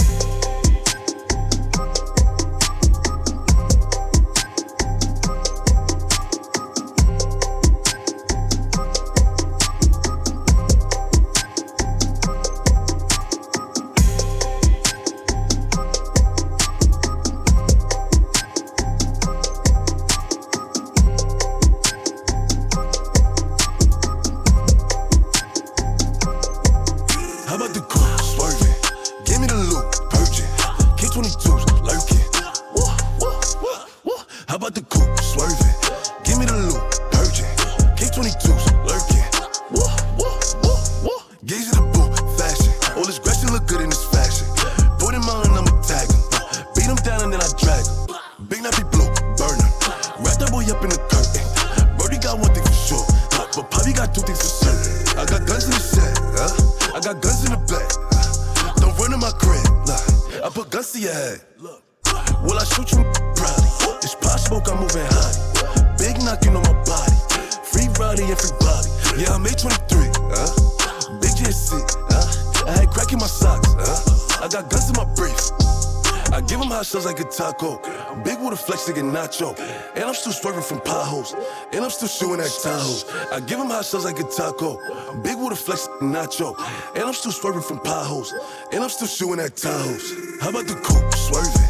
Nacho. 79.11 79.57
And 79.95 80.03
I'm 80.03 80.13
still 80.13 80.33
swerving 80.33 80.61
from 80.63 80.79
potholes. 80.81 81.35
And 81.73 81.83
I'm 81.83 81.89
still 81.89 82.07
shooting 82.07 82.39
at 82.39 82.51
Tahoes. 82.51 83.05
I 83.31 83.39
give 83.39 83.59
him 83.59 83.67
hot 83.67 83.85
shots 83.85 84.05
like 84.05 84.19
a 84.19 84.23
taco. 84.23 84.77
Big 85.21 85.37
with 85.37 85.53
a 85.53 85.55
flex 85.55 85.87
nacho. 86.01 86.55
And 86.95 87.03
I'm 87.03 87.13
still 87.13 87.31
swerving 87.31 87.61
from 87.61 87.79
potholes. 87.79 88.33
And 88.71 88.83
I'm 88.83 88.89
still 88.89 89.07
shooting 89.07 89.39
at 89.39 89.55
Tahoes. 89.55 90.41
How 90.41 90.49
about 90.49 90.67
the 90.67 90.75
coupe 90.75 91.13
swerving? 91.13 91.69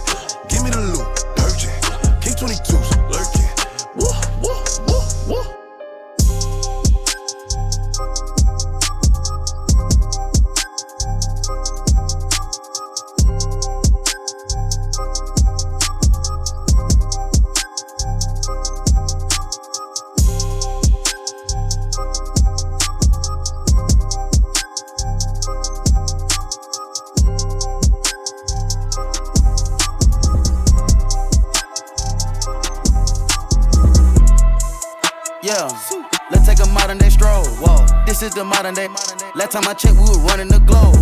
Give 0.50 0.64
me 0.64 0.70
the 0.70 0.82
loop, 0.94 1.15
the 38.36 38.44
modern 38.44 38.76
day. 38.76 38.88
Last 39.34 39.56
time 39.56 39.64
I 39.64 39.74
checked, 39.74 39.96
we 39.96 40.04
were 40.04 40.20
running 40.28 40.50
the 40.52 40.60
globe. 40.60 41.00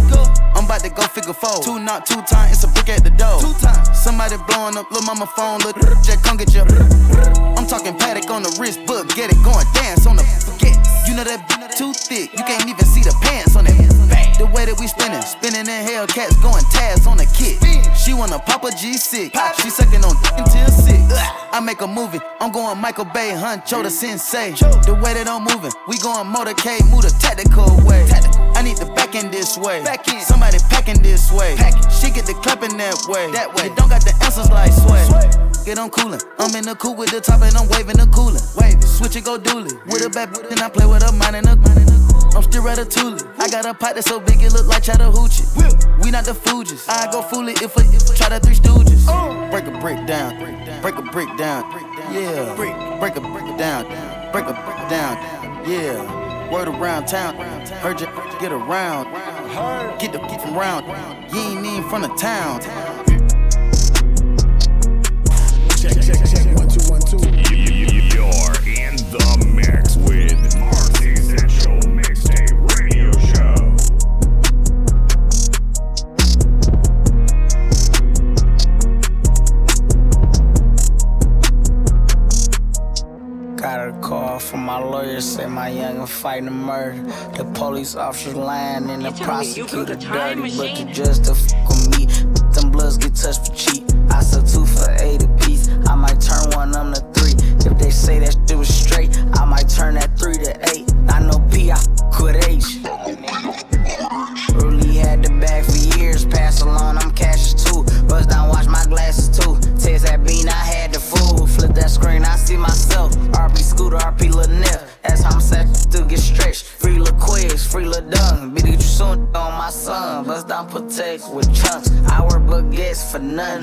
I'm 0.53 0.65
about 0.65 0.81
to 0.85 0.89
go 0.89 1.01
figure 1.01 1.33
four. 1.33 1.63
Two 1.65 1.79
not 1.79 2.05
two 2.05 2.21
time, 2.29 2.53
it's 2.53 2.63
a 2.63 2.67
brick 2.69 2.89
at 2.89 3.03
the 3.03 3.09
door. 3.09 3.41
Two 3.41 3.53
times. 3.57 3.89
Somebody 3.97 4.37
blowing 4.45 4.77
up, 4.77 4.89
little 4.91 5.05
mama 5.05 5.25
phone, 5.25 5.59
look, 5.65 5.75
just 6.05 6.23
come 6.23 6.37
get 6.37 6.53
your. 6.53 6.63
I'm 7.57 7.65
talking 7.65 7.97
Patek 7.97 8.29
on 8.29 8.43
the 8.43 8.55
wrist, 8.61 8.85
book, 8.85 9.09
get 9.15 9.33
it 9.33 9.41
going, 9.43 9.65
dance 9.73 10.05
on 10.05 10.15
the 10.15 10.23
forget. 10.23 10.77
You 11.09 11.17
know 11.17 11.25
that 11.25 11.73
too 11.75 11.91
thick, 11.93 12.31
you 12.37 12.45
can't 12.45 12.69
even 12.69 12.85
see 12.85 13.01
the 13.01 13.15
pants 13.25 13.55
on 13.55 13.65
that. 13.65 14.02
The 14.43 14.51
way 14.51 14.65
that 14.65 14.77
we 14.77 14.87
spinning, 14.87 15.21
spinning 15.21 15.71
in 15.71 15.87
Hellcats, 15.87 16.35
going 16.43 16.67
tabs 16.67 17.07
on 17.07 17.15
the 17.15 17.23
kit. 17.31 17.63
She 17.95 18.11
wanna 18.11 18.39
pop 18.39 18.65
a 18.65 18.75
G6, 18.75 19.31
she 19.63 19.69
sucking 19.69 20.03
on 20.03 20.19
until 20.35 20.67
six. 20.67 20.99
I 21.55 21.61
make 21.63 21.79
a 21.79 21.87
movie, 21.87 22.19
I'm 22.41 22.51
going 22.51 22.77
Michael 22.77 23.05
Bay, 23.05 23.31
Huncho 23.31 23.81
the 23.81 23.89
sensei. 23.89 24.51
The 24.51 24.99
way 24.99 25.13
that 25.13 25.29
I'm 25.29 25.47
moving, 25.47 25.71
we 25.87 25.97
going 25.99 26.27
motorcade, 26.27 26.83
move 26.91 27.07
the 27.07 27.15
tactical 27.23 27.71
way. 27.87 28.03
I 28.51 28.61
need 28.61 28.75
the 28.75 28.91
back 28.91 29.15
end 29.15 29.31
this 29.31 29.57
way. 29.57 29.79
Somebody 30.19 30.57
packing 30.67 31.01
this 31.01 31.31
way. 31.31 31.55
She 31.95 32.11
get 32.11 32.27
the 32.27 32.35
clapping 32.43 32.75
that 32.83 32.99
way. 33.07 33.31
That 33.31 33.55
way. 33.55 33.71
You 33.71 33.75
don't 33.75 33.87
got 33.87 34.03
the 34.03 34.11
answers 34.27 34.51
like 34.51 34.73
sway. 34.73 35.52
Get 35.65 35.79
on 35.79 35.89
coolin'. 35.91 36.19
I'm 36.39 36.53
in 36.55 36.65
the 36.65 36.75
cool 36.75 36.93
with 36.93 37.11
the 37.11 37.21
top 37.21 37.41
and 37.41 37.55
I'm 37.55 37.69
waving 37.69 37.95
the 37.95 38.05
coolin'. 38.11 38.43
Wave. 38.59 38.83
Switch 38.83 39.15
it, 39.15 39.23
go 39.23 39.39
dually. 39.39 39.71
With 39.85 40.05
a 40.05 40.09
bad 40.09 40.35
and 40.51 40.59
I 40.59 40.67
play 40.67 40.85
with 40.85 41.07
a 41.07 41.11
mine 41.13 41.35
and 41.35 41.47
a 41.47 41.51
I'm 42.35 42.43
still 42.43 42.67
at 42.67 42.79
a 42.79 42.83
ratatouille. 42.83 43.39
I 43.39 43.47
got 43.47 43.65
a 43.65 43.73
pipe 43.73 43.95
that's 43.95 44.09
so 44.09 44.19
big 44.19 44.41
it 44.41 44.51
look 44.51 44.67
like 44.67 44.83
Chattahoochee. 44.83 45.45
We 46.03 46.11
not 46.11 46.25
the 46.25 46.33
Fugees. 46.33 46.89
I 46.89 47.09
go 47.11 47.21
fool 47.21 47.47
it 47.47 47.61
if 47.61 47.77
I, 47.77 47.83
if 47.83 48.13
try 48.13 48.27
the 48.27 48.41
three 48.41 48.55
stooges. 48.55 49.07
Break 49.51 49.65
a 49.67 49.79
brick 49.79 50.05
down. 50.05 50.35
Break 50.81 50.95
a 50.95 51.01
brick 51.01 51.29
down. 51.37 51.63
Yeah. 52.11 52.55
Break 52.99 53.15
a 53.15 53.21
brick 53.21 53.57
down. 53.57 53.85
Break 54.33 54.45
a 54.45 54.53
brick 54.53 54.89
down. 54.89 55.15
Yeah. 55.65 56.51
Word 56.51 56.67
around 56.67 57.05
town. 57.05 57.35
Heard 57.79 58.01
you 58.01 58.07
get 58.41 58.51
around. 58.51 59.05
Get 59.99 60.11
the 60.11 60.19
get 60.19 60.41
from 60.41 60.55
round. 60.55 60.85
You 61.31 61.39
ain't 61.39 61.65
even 61.65 61.89
from 61.89 62.01
the 62.01 62.09
town. 62.15 62.59
Check, 65.83 65.95
check, 65.95 66.15
check. 66.15 66.45
One, 66.55 66.69
two, 66.69 66.79
one, 66.89 67.01
two. 67.01 67.17
You're 67.17 67.75
in 68.79 68.95
the 69.11 69.51
mix 69.53 69.97
with 69.97 70.39
Mark's 70.57 71.01
Essential 71.01 71.75
Mixtape 71.91 72.55
Radio 72.71 73.11
Show. 73.19 73.59
Got 83.57 83.89
a 83.89 83.91
call 83.99 84.39
from 84.39 84.61
my 84.61 84.79
lawyer, 84.79 85.19
say 85.19 85.47
my 85.47 85.69
youngin' 85.69 86.07
fighting 86.07 86.47
a 86.47 86.51
murder. 86.51 87.03
The 87.35 87.43
police 87.55 87.97
officers 87.97 88.35
lying 88.35 88.89
and 88.89 89.03
the 89.03 89.11
prosecutor 89.11 89.95
dirty, 89.95 90.55
but 90.55 90.77
the 90.77 90.85
judge 90.93 91.19
to 91.27 91.35
fuck 91.35 91.67
with 91.67 91.99
me. 91.99 92.05
Them 92.53 92.71
bloods 92.71 92.97
get 92.97 93.15
touched 93.15 93.47
for 93.47 93.53
cheap. 93.53 93.82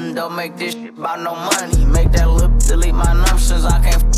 don't 0.00 0.34
make 0.34 0.56
this 0.56 0.74
shit 0.74 0.96
about 0.98 1.20
no 1.20 1.34
money. 1.34 1.84
Make 1.84 2.12
that 2.12 2.28
lip 2.28 2.52
delete 2.58 2.94
my 2.94 3.06
numptions, 3.06 3.64
I 3.64 3.80
can't 3.82 4.09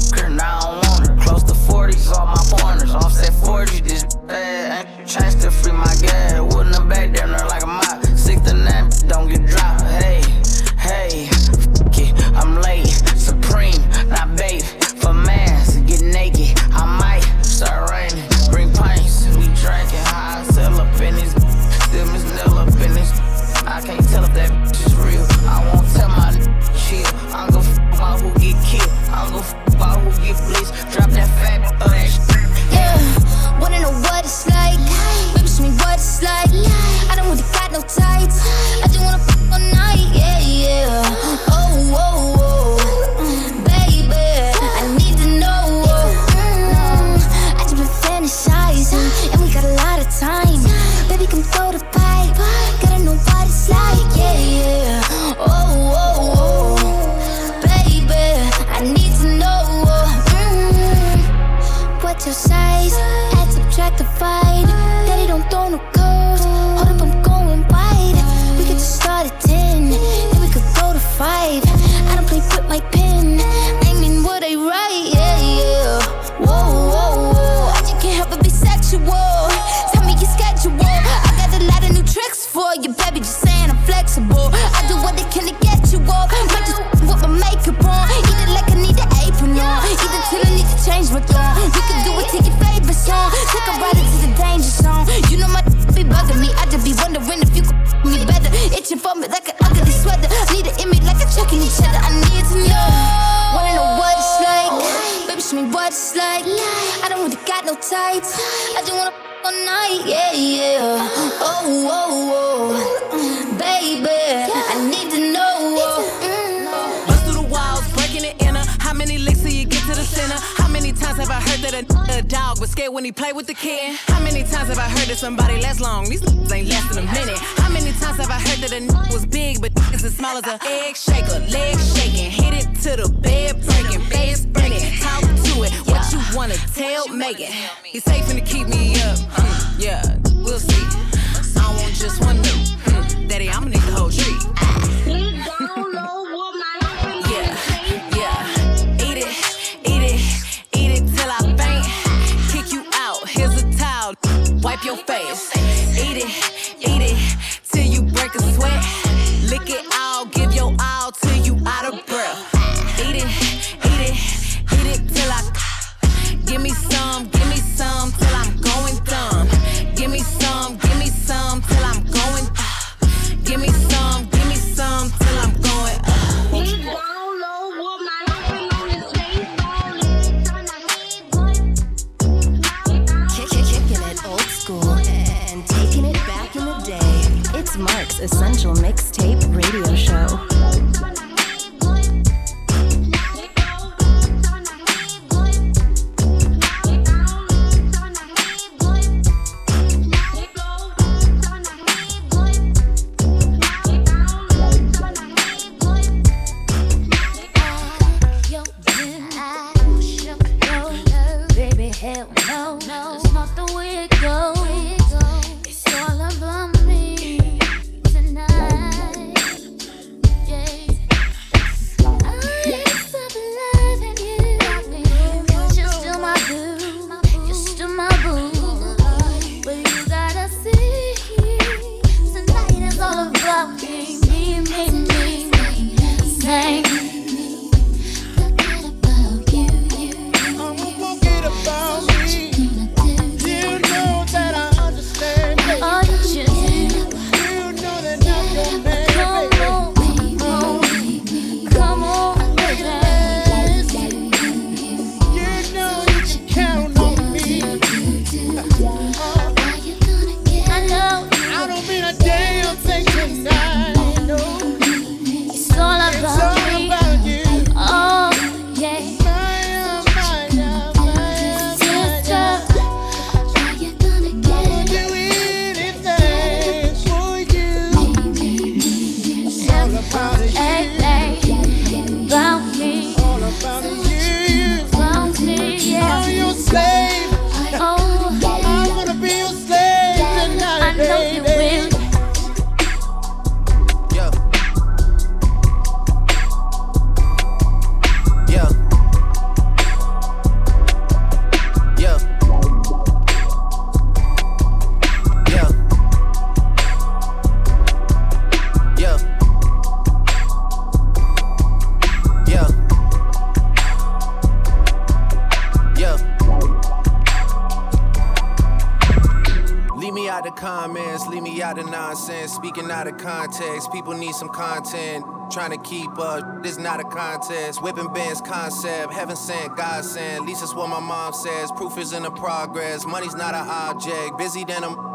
need 324.32 324.38
some 324.38 324.48
content. 324.48 325.24
Trying 325.50 325.70
to 325.70 325.78
keep 325.78 326.18
up, 326.18 326.62
this 326.62 326.78
not 326.78 327.00
a 327.00 327.04
contest. 327.04 327.82
Whipping 327.82 328.10
bands 328.12 328.40
concept, 328.40 329.12
heaven 329.12 329.36
sent, 329.36 329.76
God 329.76 330.04
sent. 330.04 330.42
At 330.42 330.46
least 330.46 330.60
that's 330.60 330.74
what 330.74 330.88
my 330.88 331.00
mom 331.00 331.34
says. 331.34 331.70
Proof 331.72 331.98
is 331.98 332.12
in 332.12 332.22
the 332.22 332.30
progress. 332.30 333.04
Money's 333.04 333.34
not 333.34 333.54
an 333.54 333.68
object. 333.68 334.38
Busy 334.38 334.64
than 334.64 334.84
a 334.84 335.12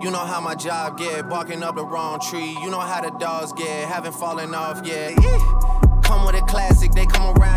you 0.00 0.10
know 0.10 0.18
how 0.18 0.40
my 0.40 0.56
job 0.56 0.98
get, 0.98 1.28
barking 1.28 1.62
up 1.62 1.76
the 1.76 1.84
wrong 1.84 2.18
tree. 2.18 2.56
You 2.60 2.70
know 2.70 2.80
how 2.80 3.00
the 3.00 3.16
dogs 3.18 3.52
get, 3.52 3.88
haven't 3.88 4.14
fallen 4.14 4.52
off 4.52 4.84
yet. 4.84 5.14
Come 6.02 6.26
with 6.26 6.34
a 6.34 6.44
classic, 6.48 6.90
they 6.90 7.06
come 7.06 7.36
around 7.38 7.51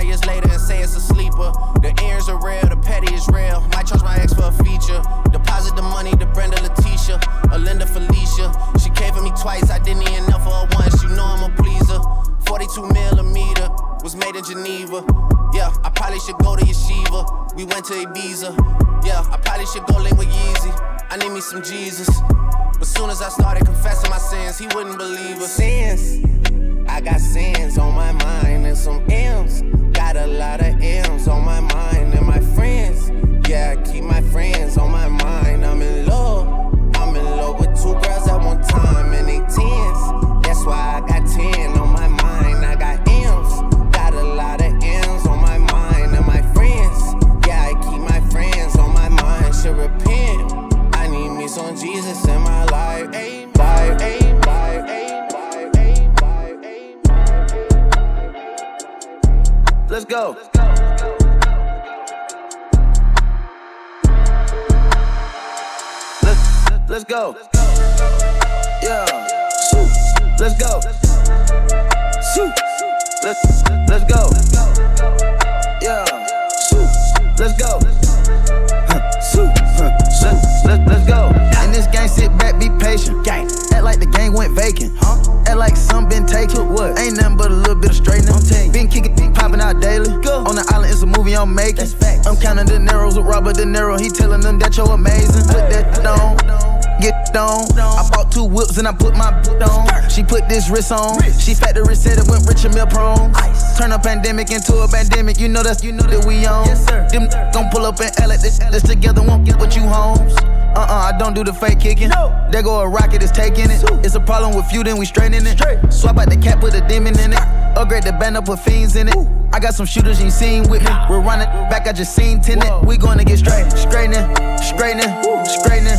and 98.77 98.87
I 98.87 98.93
put 98.93 99.15
my 99.15 99.31
boot 99.41 99.61
on. 99.61 100.09
She 100.09 100.23
put 100.23 100.47
this 100.49 100.69
wrist 100.69 100.91
on. 100.91 101.21
She 101.39 101.53
factory 101.53 101.95
said 101.95 102.17
it 102.17 102.27
went 102.27 102.45
rich 102.47 102.65
and 102.65 102.73
meal 102.73 102.87
prone. 102.87 103.33
Turn 103.77 103.91
a 103.91 103.99
pandemic 103.99 104.51
into 104.51 104.77
a 104.77 104.87
pandemic. 104.87 105.39
You 105.39 105.49
know 105.49 105.63
that's 105.63 105.83
you 105.83 105.91
know 105.91 106.03
that 106.03 106.25
we 106.25 106.45
on. 106.45 106.65
Yes, 106.65 106.85
sir. 106.85 107.07
Them 107.09 107.29
gon' 107.51 107.69
pull 107.71 107.85
up 107.85 107.99
and 107.99 108.11
L 108.19 108.31
at 108.31 108.41
this, 108.41 108.59
this 108.59 108.83
together. 108.83 109.21
Won't 109.21 109.45
get 109.45 109.57
what 109.57 109.75
you 109.75 109.83
homes. 109.83 110.35
Uh 110.75 110.79
uh, 110.79 111.11
I 111.13 111.17
don't 111.17 111.33
do 111.33 111.43
the 111.43 111.53
fake 111.53 111.79
kicking. 111.79 112.09
No. 112.09 112.47
There 112.51 112.61
go 112.61 112.81
a 112.81 112.87
rocket, 112.87 113.23
is 113.23 113.31
taking 113.31 113.69
it. 113.69 113.81
It's 114.03 114.15
a 114.15 114.19
problem 114.19 114.55
with 114.55 114.71
you, 114.73 114.83
then 114.83 114.97
we 114.97 115.05
straightening 115.05 115.45
it. 115.45 115.93
Swap 115.93 116.17
out 116.17 116.29
the 116.29 116.37
cap, 116.37 116.59
put 116.59 116.73
a 116.73 116.81
demon 116.81 117.17
in 117.19 117.33
it. 117.33 117.39
Upgrade 117.77 118.03
the 118.03 118.11
band 118.11 118.37
up, 118.37 118.45
put 118.45 118.59
fiends 118.59 118.95
in 118.95 119.07
it. 119.07 119.34
I 119.55 119.59
got 119.61 119.73
some 119.73 119.85
shooters 119.85 120.21
you 120.21 120.29
seen 120.29 120.67
with 120.67 120.83
me. 120.83 120.91
We're 121.09 121.21
running 121.21 121.47
back, 121.69 121.87
I 121.87 121.93
just 121.93 122.13
seen 122.13 122.41
tenant. 122.41 122.85
We 122.85 122.97
gonna 122.97 123.23
get 123.23 123.39
straight, 123.39 123.71
straightening, 123.71 124.27
straightening, 124.59 125.07
straightening. 125.47 125.95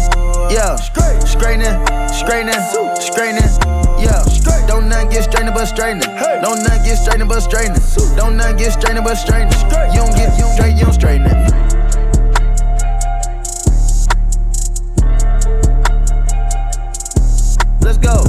Yeah, 0.53 0.77
straightening, 0.77 1.73
straightening, 2.13 2.61
straightening. 3.01 3.49
Yeah, 3.97 4.23
don't 4.69 4.91
nothing 4.91 5.09
get 5.09 5.25
straightening 5.25 5.55
but 5.55 5.65
straightening. 5.65 6.05
Don't 6.43 6.63
nothing 6.65 6.85
get 6.85 6.97
straightening 6.99 7.29
but 7.29 7.41
straightening. 7.41 7.81
Don't 8.15 8.37
nothing 8.37 8.59
get 8.59 8.73
straightening 8.75 9.05
but 9.05 9.15
straightening. 9.15 9.59
You 9.89 10.05
don't 10.05 10.15
get 10.15 10.37
straight, 10.53 10.77
you 10.77 10.85
don't 10.85 10.93
straighten 10.93 11.25
it. 11.25 11.33
Let's 17.81 17.97
go. 17.97 18.26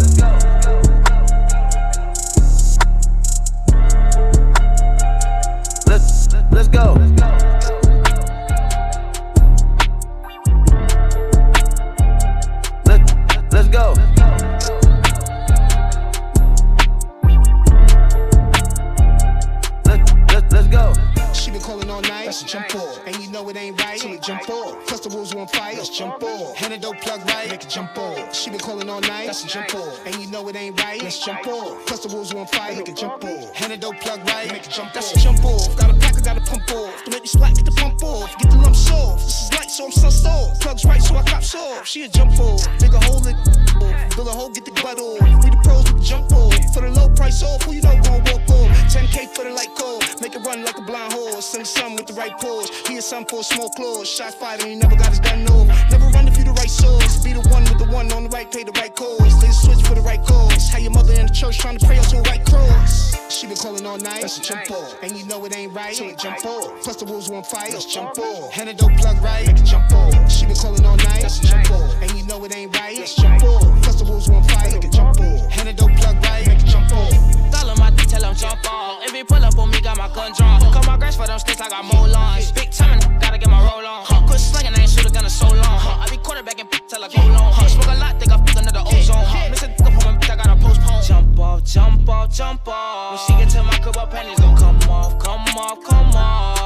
Calling 28.68 28.90
all 28.90 29.00
night. 29.00 29.28
Let's 29.28 29.44
jump 29.44 29.74
off. 29.76 30.06
And 30.06 30.16
you 30.20 30.28
know 30.28 30.46
it 30.50 30.56
ain't 30.58 30.82
right. 30.84 31.02
Let's 31.02 31.24
jump 31.24 31.48
off. 31.48 31.86
Plus 31.86 32.04
the 32.04 32.10
rules 32.10 32.34
won't 32.34 32.50
fight. 32.50 32.78
Make 32.78 32.90
it 32.90 32.98
jump 32.98 33.24
off. 33.24 33.62
Antidote 33.62 34.00
plug 34.02 34.20
right. 34.28 34.52
Make 34.52 34.68
it 34.68 34.72
jump 34.72 34.90
off. 34.90 34.94
That's 34.94 35.16
a 35.16 35.20
jump 35.20 35.44
off. 35.46 35.76
Got 35.78 35.92
a 35.92 35.94
pack, 35.94 36.18
I 36.18 36.22
got 36.22 36.38
a 36.38 36.42
pump 36.42 36.70
off. 36.72 37.04
To 37.06 37.12
make 37.12 37.22
me 37.22 37.28
splat, 37.28 37.56
get 37.56 37.64
the 37.64 37.72
pump 37.72 38.04
off. 38.04 38.38
Get 38.38 38.52
the 38.52 38.58
lumps 38.58 38.92
off. 38.92 39.24
This 39.24 39.44
is 39.44 39.54
light, 39.54 39.72
so 39.72 39.86
I'm 39.86 39.92
sussed 39.92 40.26
off. 40.26 40.60
Plugs 40.60 40.84
right, 40.84 41.02
so 41.02 41.16
I 41.16 41.24
cops 41.24 41.56
off. 41.56 41.88
She 41.88 42.04
a 42.04 42.10
jump 42.10 42.38
off. 42.40 42.68
Make 42.82 42.92
a 42.92 43.00
hole 43.06 43.26
in 43.26 43.36
off. 43.36 44.16
Build 44.16 44.28
a 44.28 44.32
hole, 44.32 44.50
get 44.50 44.66
the 44.66 44.72
butt 44.72 45.00
off. 45.00 45.22
We 45.44 45.50
the 45.50 45.60
pros 45.64 45.88
with 45.88 46.02
the 46.02 46.04
jump 46.04 46.32
off. 46.34 46.54
For 46.74 46.82
the 46.82 46.90
low 46.90 47.10
price 47.10 47.44
off, 47.44 47.64
who 47.64 47.72
you 47.74 47.82
know 47.82 47.96
gon' 48.04 48.24
walk 48.26 48.50
off? 48.50 48.70
10K 48.92 49.34
for 49.36 49.44
the 49.44 49.52
light 49.52 49.74
call. 49.76 50.00
Make 50.22 50.36
it 50.36 50.44
run 50.46 50.64
like 50.64 50.78
a 50.78 50.82
blind 50.82 51.14
horse. 51.14 51.46
Send 51.46 51.68
some 51.68 51.96
with 51.96 52.08
the 52.08 52.14
right 52.14 52.36
pause. 52.38 52.70
He 52.88 52.98
a 52.98 53.02
some 53.02 53.26
for 53.26 53.40
a 53.40 53.44
small 53.44 53.70
clause. 53.70 54.10
Shots 54.10 54.36
fired 54.36 54.62
and 54.62 54.70
he 54.72 54.76
never 54.76 54.96
got 54.96 55.10
his 55.10 55.20
gun 55.20 55.48
off. 55.48 55.68
Never 55.92 56.08
run 56.08 56.28
if 56.28 56.38
you 56.38 56.44
the 56.44 56.54
right 56.54 56.70
source. 56.70 57.07
Be 57.28 57.34
the 57.34 57.44
one 57.50 57.64
with 57.68 57.78
the 57.78 57.92
one 57.92 58.10
on 58.14 58.24
the 58.24 58.30
right, 58.30 58.50
pay 58.50 58.64
the 58.64 58.72
right 58.80 58.96
cause. 58.96 59.42
They 59.42 59.52
switch 59.52 59.86
for 59.86 59.96
the 59.96 60.02
right 60.02 60.24
cause. 60.24 60.70
How 60.70 60.78
your 60.78 60.92
mother 60.92 61.12
in 61.12 61.28
the 61.28 61.34
church 61.34 61.58
trying 61.60 61.78
to 61.78 61.86
pray 61.86 62.00
out 62.00 62.08
to 62.08 62.20
a 62.20 62.22
white 62.24 62.46
cross. 62.46 63.20
She 63.28 63.48
been 63.48 63.58
calling 63.58 63.86
all 63.86 63.98
night. 63.98 64.22
Let's 64.22 64.40
jump 64.40 64.72
off. 64.72 64.96
And 65.04 65.12
you 65.12 65.26
know 65.26 65.44
it 65.44 65.54
ain't 65.54 65.74
right. 65.74 65.94
So 65.94 66.06
it 66.06 66.18
jump 66.18 66.46
off. 66.46 66.82
Plus 66.84 66.96
the 66.96 67.06
rules 67.06 67.30
won't 67.30 67.46
fight. 67.46 67.74
Let's 67.74 67.84
jump 67.84 68.18
off. 68.18 68.58
Antidote 68.58 68.96
plug 68.96 69.22
right. 69.22 69.46
Make 69.46 69.60
it 69.60 69.66
jump 69.66 69.92
off. 69.92 70.32
She 70.32 70.46
been 70.46 70.56
calling 70.56 70.86
all 70.86 70.96
night. 70.96 71.22
Let's 71.22 71.40
jump 71.40 71.70
off. 71.70 72.02
And 72.02 72.12
you 72.16 72.24
know 72.28 72.42
it 72.46 72.56
ain't 72.56 72.72
right. 72.80 72.98
Let's 72.98 73.14
jump 73.14 73.44
off. 73.44 73.84
Plus 73.84 74.00
the 74.00 74.06
rules 74.06 74.30
won't 74.30 74.50
fight. 74.50 74.72
Make 74.72 74.86
it 74.86 74.94
jump 74.94 75.20
off. 75.20 75.60
Antidote 75.60 75.98
plug 76.00 76.24
right. 76.24 76.48
Make 76.48 76.64
it 76.64 76.66
jump 76.66 76.94
off. 76.94 77.12
Tell 77.52 77.68
him 77.68 77.82
I 77.84 77.92
tell 78.08 78.24
him 78.24 78.36
jump 78.36 78.72
off. 78.72 79.04
If 79.04 79.12
he 79.12 79.26
pull 79.26 79.44
up 79.44 79.60
on 79.60 79.70
me, 79.70 79.82
got 79.82 79.98
my 79.98 80.08
gun 80.16 80.32
drawn. 80.32 80.62
Cut 80.62 80.88
my 80.88 80.96
grass 80.96 81.18
for 81.18 81.28
them 81.28 81.40
sticks, 81.40 81.60
I 81.60 81.68
got 81.68 81.84
more 81.84 82.08
lawns. 82.08 82.54
Big 82.54 82.72
time, 82.72 83.00
gotta 83.20 83.38
get 83.38 83.50
my 83.50 83.60
roll 83.60 83.86
on. 83.86 84.17
Quit 84.38 84.46
slinging, 84.46 84.74
I 84.76 84.82
ain't 84.82 84.90
shoot 84.92 85.04
a 85.04 85.10
gun 85.10 85.24
in 85.24 85.32
so 85.32 85.48
long. 85.48 85.80
Huh. 85.82 85.98
I 85.98 86.10
be 86.12 86.18
quarterbacking 86.18 86.70
till 86.88 87.04
I 87.04 87.08
go 87.08 87.26
long. 87.26 87.52
Huh. 87.54 87.68
Smoke 87.68 87.88
a 87.88 87.98
lot, 87.98 88.20
think 88.20 88.32
I 88.32 88.38
fuck 88.38 88.54
the 88.54 88.84
ozone. 88.86 89.26
Huh. 89.26 89.50
Miss 89.50 89.64
a 89.64 89.68
dick 89.68 89.82
up 89.82 90.06
on 90.06 90.18
I 90.18 90.36
gotta 90.36 90.56
postpone. 90.62 91.02
Jump 91.02 91.40
off, 91.40 91.64
jump 91.64 92.08
off, 92.08 92.30
jump 92.32 92.68
off. 92.68 93.30
When 93.30 93.40
she 93.40 93.44
get 93.44 93.52
to 93.58 93.64
my 93.64 93.80
crib, 93.80 93.96
her 93.96 94.06
panties 94.06 94.40
gon' 94.40 94.56
come 94.56 94.78
off, 94.92 95.18
come 95.18 95.58
off, 95.58 95.84
come 95.84 96.14
off. 96.14 96.57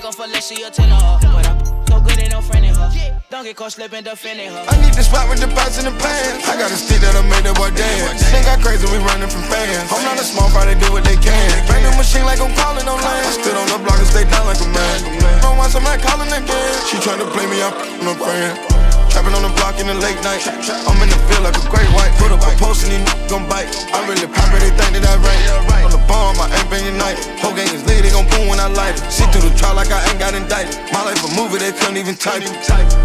Ain't 0.00 0.16
gon' 0.16 0.32
fuck 0.32 0.32
she 0.40 0.64
a 0.64 0.72
tenner. 0.72 0.96
Huh. 0.96 1.20
But 1.20 1.44
I 1.44 1.52
no 1.92 2.00
good, 2.00 2.16
ain't 2.16 2.32
no 2.32 2.40
friend 2.40 2.64
in 2.64 2.72
her. 2.72 2.88
Don't 3.28 3.44
get 3.44 3.52
caught 3.52 3.76
slipping, 3.76 4.00
defending 4.00 4.48
her. 4.48 4.64
I 4.64 4.80
need 4.80 4.96
the 4.96 5.04
spot 5.04 5.28
with 5.28 5.44
the 5.44 5.48
pots 5.52 5.76
in 5.76 5.84
the 5.84 5.92
pants. 5.92 6.48
I 6.48 6.56
got 6.56 6.72
a 6.72 6.78
stick 6.80 7.04
that'll 7.04 7.20
make 7.28 7.44
that 7.44 7.52
boy 7.52 7.68
dance. 7.76 8.24
Think 8.32 8.48
I 8.48 8.56
crazy, 8.64 8.88
we 8.88 8.96
running 9.04 9.28
from 9.28 9.44
fans. 9.52 9.92
I'm 9.92 10.00
not 10.00 10.16
a 10.16 10.24
small 10.24 10.48
fry, 10.56 10.64
they 10.64 10.80
do 10.80 10.88
what 10.88 11.04
they 11.04 11.20
can. 11.20 11.52
Bring 11.68 11.84
the 11.84 11.92
machine 12.00 12.24
like 12.24 12.40
I'm 12.40 12.56
calling 12.56 12.88
on 12.88 12.96
land. 12.96 13.28
I 13.28 13.32
stood 13.44 13.52
on 13.52 13.68
the 13.68 13.76
block 13.84 14.00
and 14.00 14.08
stay 14.08 14.24
down 14.24 14.48
like 14.48 14.64
a 14.64 14.68
man. 14.72 15.44
Don't 15.44 15.60
want 15.60 15.68
some 15.68 15.84
calling 15.84 16.32
again. 16.32 16.72
She 16.88 16.96
tryna 16.96 17.28
play 17.36 17.44
me 17.44 17.60
up, 17.60 17.76
no 18.00 18.16
friend. 18.16 18.79
Trapping 19.10 19.34
on 19.34 19.42
the 19.42 19.52
block 19.58 19.76
in 19.82 19.86
the 19.90 19.98
late 19.98 20.18
night. 20.22 20.46
I'm 20.46 20.98
in 21.02 21.10
the 21.10 21.18
field 21.26 21.42
like 21.42 21.58
a 21.58 21.64
great 21.66 21.90
white. 21.90 22.14
Put 22.22 22.30
up 22.30 22.42
a 22.46 22.50
post 22.62 22.86
and 22.86 22.94
these 22.94 23.02
gon' 23.26 23.46
bite. 23.50 23.66
I 23.90 24.06
really 24.06 24.30
pop 24.30 24.50
it, 24.54 24.62
they 24.62 24.72
think 24.74 25.02
that 25.02 25.06
I 25.06 25.18
rank. 25.18 25.42
On 25.84 25.90
the 25.90 26.02
bomb, 26.06 26.38
I 26.38 26.46
ain't 26.50 26.70
been 26.70 26.94
night. 26.94 27.18
Whole 27.42 27.54
gang 27.54 27.70
is 27.74 27.82
lit, 27.86 28.06
they 28.06 28.10
gon' 28.14 28.26
boom 28.30 28.46
when 28.46 28.62
I 28.62 28.70
light 28.70 28.94
it. 28.94 29.02
See 29.10 29.26
through 29.34 29.50
the 29.50 29.54
trial 29.58 29.74
like 29.74 29.90
I 29.90 29.98
ain't 30.10 30.18
got 30.22 30.34
indicted. 30.38 30.78
My 30.94 31.02
life 31.02 31.18
a 31.26 31.30
movie, 31.34 31.58
they 31.58 31.74
couldn't 31.74 31.98
even 31.98 32.14
type 32.14 32.46
it. 32.46 32.54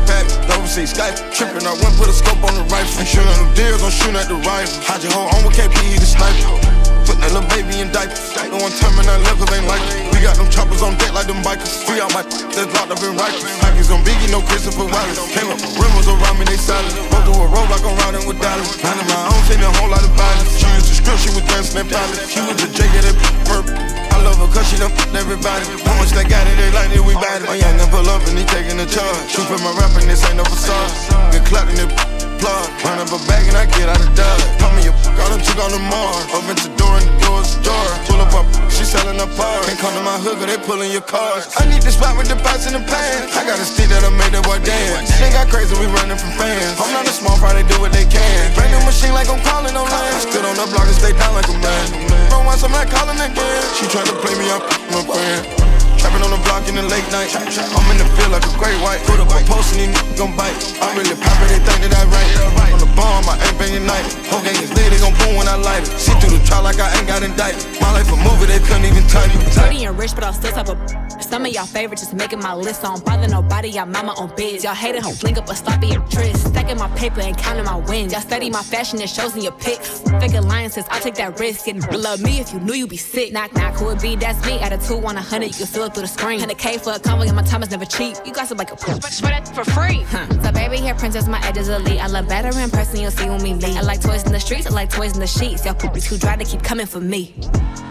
Pack, 0.06 0.26
overseas 0.54 0.94
Skype, 0.94 1.18
trippin', 1.34 1.66
I 1.66 1.74
went 1.82 1.98
put 1.98 2.08
a 2.08 2.14
scope 2.14 2.42
on 2.46 2.54
the 2.54 2.66
rifle. 2.70 3.02
Ain't 3.02 3.10
sure 3.10 3.26
them 3.26 3.50
deals, 3.58 3.82
I'm 3.82 3.90
shooting 3.90 4.16
at 4.16 4.30
the 4.30 4.38
rifle. 4.46 4.78
Hide 4.86 5.02
your 5.02 5.12
hoe 5.12 5.34
on 5.34 5.42
with 5.42 5.58
KP, 5.58 5.74
he 5.90 5.98
the 5.98 6.06
sniper. 6.06 6.86
Put 7.06 7.22
that 7.22 7.30
little 7.38 7.46
baby 7.54 7.86
in 7.86 7.94
diapers. 7.94 8.34
No 8.50 8.58
one 8.58 8.74
me 8.74 9.02
that 9.06 9.22
levels 9.30 9.46
ain't 9.54 9.70
like 9.70 9.82
it. 9.94 10.10
We 10.10 10.26
got 10.26 10.42
them 10.42 10.50
choppers 10.50 10.82
on 10.82 10.98
deck 10.98 11.14
like 11.14 11.30
them 11.30 11.38
bikers. 11.46 11.86
Free 11.86 12.02
out 12.02 12.10
my 12.18 12.26
that's 12.26 12.66
locked 12.74 12.90
up 12.90 13.02
in 13.06 13.14
Rikers. 13.14 13.46
Pockets 13.62 13.94
on 13.94 14.02
Biggie, 14.02 14.34
no 14.34 14.42
Christopher 14.42 14.90
Wallace. 14.90 15.22
Came 15.30 15.46
up, 15.54 15.62
rimmers 15.96 16.08
around 16.12 16.40
me, 16.40 16.46
they 16.46 16.58
silent. 16.58 16.94
Go 17.12 17.20
through 17.24 17.44
a 17.44 17.48
road 17.48 17.68
like 17.72 17.84
I'm 17.84 17.96
riding 18.04 18.28
with 18.28 18.40
Dallas. 18.40 18.84
Minding 18.84 19.08
my 19.08 19.32
own, 19.32 19.42
seen 19.48 19.62
a 19.64 19.72
whole 19.80 19.90
lot 19.90 20.04
of 20.04 20.12
violence. 20.12 20.52
She 20.60 20.68
used 20.76 20.88
to 20.92 20.96
script, 20.96 21.20
she 21.24 21.30
was 21.32 21.46
dancing 21.48 21.80
in 21.80 21.88
palace. 21.88 22.28
She 22.28 22.40
was 22.44 22.60
a 22.60 22.68
J, 22.68 22.84
yeah, 22.92 23.02
that 23.08 23.16
purple. 23.48 23.74
I 24.12 24.22
love 24.24 24.38
her 24.40 24.50
cause 24.52 24.68
she 24.68 24.78
done 24.78 24.92
everybody. 25.16 25.66
How 25.84 25.96
much 26.00 26.12
they 26.12 26.28
got 26.28 26.48
it, 26.48 26.56
oh, 26.56 26.62
they 26.62 26.72
like 26.72 26.92
it, 26.92 27.04
we 27.04 27.14
bad 27.16 27.44
it. 27.44 27.48
My 27.48 27.56
young 27.56 27.80
and 27.80 27.92
pull 27.92 28.08
up 28.10 28.24
and 28.28 28.38
he 28.38 28.46
taking 28.46 28.78
the 28.78 28.88
charge. 28.88 29.32
Shoot 29.32 29.48
for 29.48 29.60
my 29.60 29.72
rapping, 29.80 30.08
this 30.08 30.24
ain't 30.28 30.38
no 30.38 30.44
facade. 30.44 30.92
Get 31.32 31.46
clapped 31.46 31.72
in 31.72 31.88
the 31.88 32.15
plug. 32.40 32.68
Run 32.84 33.00
up 33.00 33.12
a 33.12 33.20
bag 33.28 33.48
and 33.48 33.58
I 33.58 33.66
get 33.76 33.88
out 33.90 34.00
of 34.00 34.12
dub. 34.16 34.40
Call 34.60 34.72
me 34.76 34.88
a 34.88 34.94
got 35.16 35.32
a 35.32 35.38
chick 35.42 35.60
on 35.60 35.72
the 35.72 35.82
Mars. 35.88 36.26
Open 36.36 36.56
the 36.56 36.72
door 36.76 36.96
and 37.00 37.08
the 37.08 37.16
door's 37.26 37.56
ajar. 37.60 37.88
Pull 38.08 38.20
up 38.22 38.34
up, 38.36 38.48
she 38.72 38.84
selling 38.84 39.20
a 39.20 39.28
par. 39.38 39.64
Can't 39.66 39.80
come 39.80 39.94
to 39.96 40.04
my 40.04 40.18
hood, 40.20 40.40
they 40.44 40.60
pulling 40.64 40.92
your 40.92 41.06
cars. 41.06 41.50
I 41.58 41.66
need 41.70 41.82
the 41.82 41.92
spot 41.92 42.18
with 42.18 42.28
the 42.28 42.38
pots 42.40 42.68
in 42.68 42.74
the 42.74 42.84
pan. 42.84 43.30
I 43.34 43.46
got 43.48 43.60
a 43.60 43.66
stick 43.66 43.90
that 43.90 44.04
I 44.04 44.12
made 44.12 44.34
that 44.36 44.44
boy 44.44 44.60
dance. 44.64 45.12
They 45.20 45.32
got 45.32 45.48
crazy, 45.48 45.74
we 45.80 45.88
running 45.88 46.20
from 46.20 46.32
fans. 46.36 46.78
I'm 46.80 46.92
not 46.92 47.08
a 47.08 47.14
small 47.14 47.38
fry, 47.38 47.56
they 47.56 47.66
do 47.68 47.80
what 47.80 47.92
they 47.92 48.06
can. 48.06 48.40
Brand 48.56 48.72
new 48.72 48.82
machine 48.86 49.14
like 49.16 49.30
I'm 49.32 49.42
calling 49.44 49.76
on 49.76 49.88
land. 49.88 50.20
Stood 50.22 50.46
on 50.46 50.56
the 50.56 50.68
block 50.72 50.88
and 50.88 50.98
stay 50.98 51.14
down 51.16 51.34
like 51.34 51.50
a 51.50 51.58
man. 51.58 51.86
Bro, 52.30 52.46
once 52.46 52.64
I'm 52.64 52.72
not 52.72 52.88
calling 52.92 53.18
again. 53.20 53.64
She 53.80 53.88
tried 53.88 54.08
to 54.08 54.16
play 54.20 54.36
me 54.38 54.52
up, 54.52 54.64
my 54.92 55.02
friend. 55.08 55.65
Trapping 56.06 56.22
on 56.22 56.38
the 56.38 56.44
block 56.46 56.70
in 56.70 56.76
the 56.78 56.86
late 56.86 57.10
night. 57.10 57.34
I'm 57.34 57.90
in 57.90 57.98
the 57.98 58.06
field 58.14 58.30
like 58.30 58.46
a 58.46 58.54
great 58.62 58.78
white. 58.86 59.02
Put 59.10 59.18
up 59.18 59.26
a 59.26 59.42
post 59.50 59.74
and 59.74 59.90
these 59.90 59.98
gon' 60.14 60.38
bite. 60.38 60.54
I'm 60.78 60.94
really 60.94 61.18
pop 61.18 61.34
it, 61.42 61.50
they 61.50 61.58
think 61.66 61.82
that 61.82 61.98
I 61.98 62.06
right. 62.14 62.30
On 62.70 62.78
the 62.78 62.86
bomb, 62.94 63.26
I 63.26 63.42
ain't 63.42 63.58
banging 63.58 63.90
night. 63.90 64.06
Whole 64.30 64.38
gang 64.46 64.54
is 64.54 64.70
lit, 64.78 64.94
they 64.94 65.02
gon' 65.02 65.18
boom 65.18 65.34
when 65.34 65.48
I 65.50 65.58
light 65.58 65.82
it. 65.82 65.90
See 65.98 66.14
through 66.22 66.38
the 66.38 66.46
trial 66.46 66.62
like 66.62 66.78
I 66.78 66.94
ain't 66.94 67.08
got 67.08 67.24
indicted. 67.26 67.66
My 67.82 67.90
life 67.90 68.06
a 68.14 68.18
movie, 68.22 68.46
they 68.46 68.62
couldn't 68.62 68.86
even 68.86 69.02
type 69.10 69.34
it. 69.34 69.50
Pretty 69.58 69.86
and 69.86 69.98
rich, 69.98 70.14
but 70.14 70.24
I'll 70.24 70.34
still 70.34 70.54
type 70.54 70.70
of. 70.70 70.78
Some 71.24 71.46
of 71.46 71.52
y'all 71.52 71.66
favorites 71.66 72.04
just 72.04 72.14
making 72.14 72.40
my 72.40 72.54
list. 72.54 72.86
I 72.86 72.94
don't 72.94 73.04
bother 73.04 73.28
nobody, 73.28 73.70
y'all 73.70 73.88
mama 73.88 74.14
on 74.14 74.30
bids. 74.36 74.64
Y'all 74.64 74.76
hate 74.76 74.94
it, 74.94 75.24
link 75.24 75.38
up 75.38 75.50
a 75.50 75.56
sloppy 75.56 75.90
and 75.96 76.06
tryst. 76.12 76.48
Stacking 76.50 76.78
my 76.78 76.88
paper 76.90 77.22
and 77.22 77.36
counting 77.36 77.66
my 77.66 77.78
wins. 77.78 78.14
Y'all 78.14 78.22
study 78.22 78.52
my 78.52 78.62
fashion 78.62 79.02
and 79.02 79.10
shows 79.10 79.36
in 79.36 79.42
your 79.42 79.54
pics. 79.54 80.02
Fake 80.22 80.36
alliances, 80.36 80.86
I'll 80.92 81.02
take 81.02 81.16
that 81.16 81.40
risk. 81.40 81.68
And 81.68 81.82
love 81.98 82.22
me 82.22 82.40
if 82.40 82.54
you 82.54 82.60
knew 82.60 82.74
you 82.74 82.84
would 82.84 82.92
be 82.92 82.98
sick. 82.98 83.34
Knock, 83.34 83.54
knock, 83.56 83.74
who 83.74 83.90
it 83.90 84.02
be? 84.02 84.16
That's 84.16 84.46
me. 84.46 84.60
At 84.60 84.72
a 84.72 84.78
two, 84.78 84.98
one, 84.98 85.18
a 85.18 85.22
hundred, 85.22 85.58
you 85.58 85.66
can 85.66 85.82
it 85.82 85.95
through 85.96 86.04
the 86.04 86.08
screen. 86.08 86.40
100K 86.40 86.82
for 86.84 86.92
a 86.92 87.00
convo, 87.00 87.26
and 87.26 87.36
my 87.36 87.42
time 87.42 87.64
is 87.64 87.72
never 87.72 87.86
cheap. 87.86 88.16
You 88.26 88.34
got 88.34 88.48
some 88.48 88.58
like 88.58 88.72
a 88.72 88.78
for 88.78 89.00
that 89.00 89.48
for 89.56 89.64
free. 89.64 90.02
Huh. 90.10 90.28
So 90.44 90.52
baby, 90.52 90.78
here 90.78 90.94
princess, 90.94 91.28
my 91.28 91.40
edges 91.48 91.70
elite. 91.70 92.04
I 92.04 92.08
love 92.08 92.28
better 92.28 92.52
in 92.60 92.70
person, 92.70 93.00
you'll 93.00 93.12
see 93.12 93.30
when 93.30 93.42
we 93.42 93.54
meet. 93.54 93.78
I 93.78 93.82
like 93.82 94.02
toys 94.02 94.24
in 94.26 94.34
the 94.34 94.40
streets, 94.40 94.68
I 94.68 94.72
like 94.72 94.90
toys 94.90 95.14
in 95.14 95.22
the 95.22 95.28
sheets. 95.28 95.66
Y'all 95.66 95.74
poopies 95.74 96.08
too 96.08 96.18
dry 96.18 96.36
to 96.36 96.44
keep 96.44 96.62
coming 96.62 96.86
for 96.86 97.00
me. 97.00 97.34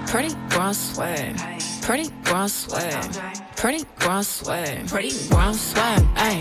Pretty 0.07 0.35
brown 0.51 0.75
swag, 0.75 1.41
pretty 1.81 2.11
brown 2.25 2.49
swag, 2.49 3.11
pretty 3.57 3.85
brown 3.99 4.23
swag, 4.23 4.87
pretty 4.87 5.13
brown 5.29 5.55
swag, 5.55 6.03
ayy. 6.17 6.41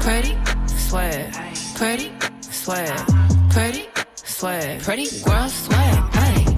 Pretty 0.00 0.36
swag, 0.66 1.32
pretty 1.76 2.12
swag, 2.42 2.98
pretty 3.50 3.88
swag, 4.14 4.82
pretty 4.82 5.06
brown 5.24 5.48
swag, 5.48 5.98
ayy. 6.12 6.49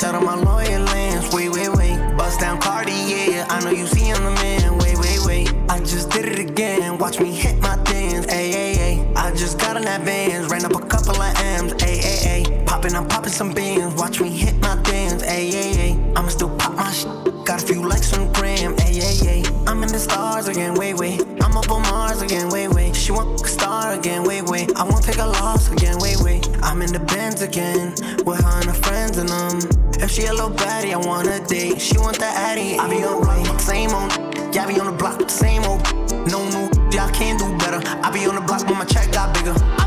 Shout 0.00 0.14
out 0.14 0.22
my 0.22 0.34
lawyer 0.34 0.78
lands, 0.78 1.30
wait, 1.30 1.50
wait, 1.50 1.68
wait. 1.76 2.16
Bust 2.16 2.40
down 2.40 2.58
Cartier, 2.58 3.44
I 3.50 3.62
know 3.62 3.70
you 3.70 3.86
see 3.86 4.10
I'm 4.10 4.24
the 4.24 4.30
man, 4.30 4.78
wait, 4.78 4.96
wait, 4.96 5.20
wait. 5.26 5.54
I 5.68 5.78
just 5.80 6.08
did 6.08 6.24
it 6.24 6.38
again, 6.38 6.96
watch 6.96 7.20
me 7.20 7.34
hit 7.34 7.60
my 7.60 7.76
things. 7.84 8.24
ayy, 8.28 8.54
ayy, 8.54 8.76
ayy. 8.76 9.12
I 9.14 9.30
just 9.32 9.58
got 9.58 9.76
an 9.76 9.86
advance. 9.86 10.50
Ran 10.50 10.64
up 10.64 10.74
a 10.74 10.86
couple 10.86 11.20
of 11.20 11.36
M's, 11.36 11.74
ayy, 11.82 12.00
ayy, 12.00 12.44
ayy. 12.46 12.66
Poppin', 12.66 12.96
I'm 12.96 13.08
poppin' 13.08 13.30
some 13.30 13.52
beans, 13.52 13.92
watch 13.96 14.22
me 14.22 14.30
hit 14.30 14.56
my 14.62 14.74
things. 14.84 15.22
ayy, 15.22 15.52
ayy, 15.52 15.74
ayy. 15.74 16.16
I'ma 16.16 16.28
still 16.28 16.56
pop 16.56 16.74
my 16.76 16.90
sh. 16.92 17.04
Got 17.44 17.62
a 17.62 17.66
few 17.66 17.86
likes 17.86 18.16
on 18.16 18.32
gram, 18.32 18.76
ayy, 18.76 19.02
ayy, 19.02 19.42
ayy. 19.42 19.68
I'm 19.68 19.82
in 19.82 19.92
the 19.92 19.98
stars 19.98 20.48
again, 20.48 20.76
wait, 20.76 20.94
wait. 20.94 21.20
I'm 21.42 21.58
up 21.58 21.70
on 21.70 21.82
Mars 21.82 22.22
again, 22.22 22.48
wait, 22.48 22.68
wait. 22.68 22.96
She 22.96 23.12
want 23.12 23.38
a 23.38 23.46
star 23.46 23.92
again, 23.92 24.24
wait, 24.24 24.44
wait. 24.44 24.74
I 24.76 24.82
won't 24.84 25.04
take 25.04 25.18
a 25.18 25.26
loss 25.26 25.70
again, 25.70 25.98
wait, 25.98 26.20
wait. 26.20 26.48
I'm 26.62 26.80
in 26.80 26.90
the 26.90 27.00
bands 27.00 27.42
again, 27.42 27.90
with 28.24 28.40
her 28.40 28.60
and 28.60 28.64
her 28.64 28.72
friends 28.72 29.18
and 29.18 29.28
them 29.28 29.69
she 30.10 30.26
a 30.26 30.32
little 30.32 30.50
baddie, 30.50 30.92
I 30.92 30.96
wanna 30.96 31.38
date. 31.46 31.80
She 31.80 31.96
want 31.96 32.18
that 32.18 32.36
addy, 32.36 32.76
I 32.76 32.88
be 32.88 33.04
on 33.04 33.20
way. 33.26 33.58
Same 33.58 33.90
on, 33.90 34.10
yeah, 34.52 34.64
I 34.64 34.72
be 34.72 34.80
on 34.80 34.86
the 34.86 34.96
block 34.96 35.30
same 35.30 35.62
old. 35.62 35.82
No 36.26 36.44
new, 36.48 36.68
y'all 36.90 37.10
can 37.10 37.38
do 37.38 37.56
better. 37.58 37.80
I 38.02 38.10
be 38.10 38.26
on 38.26 38.34
the 38.34 38.40
block 38.40 38.66
when 38.66 38.78
my 38.78 38.84
check 38.84 39.12
got 39.12 39.32
bigger. 39.34 39.79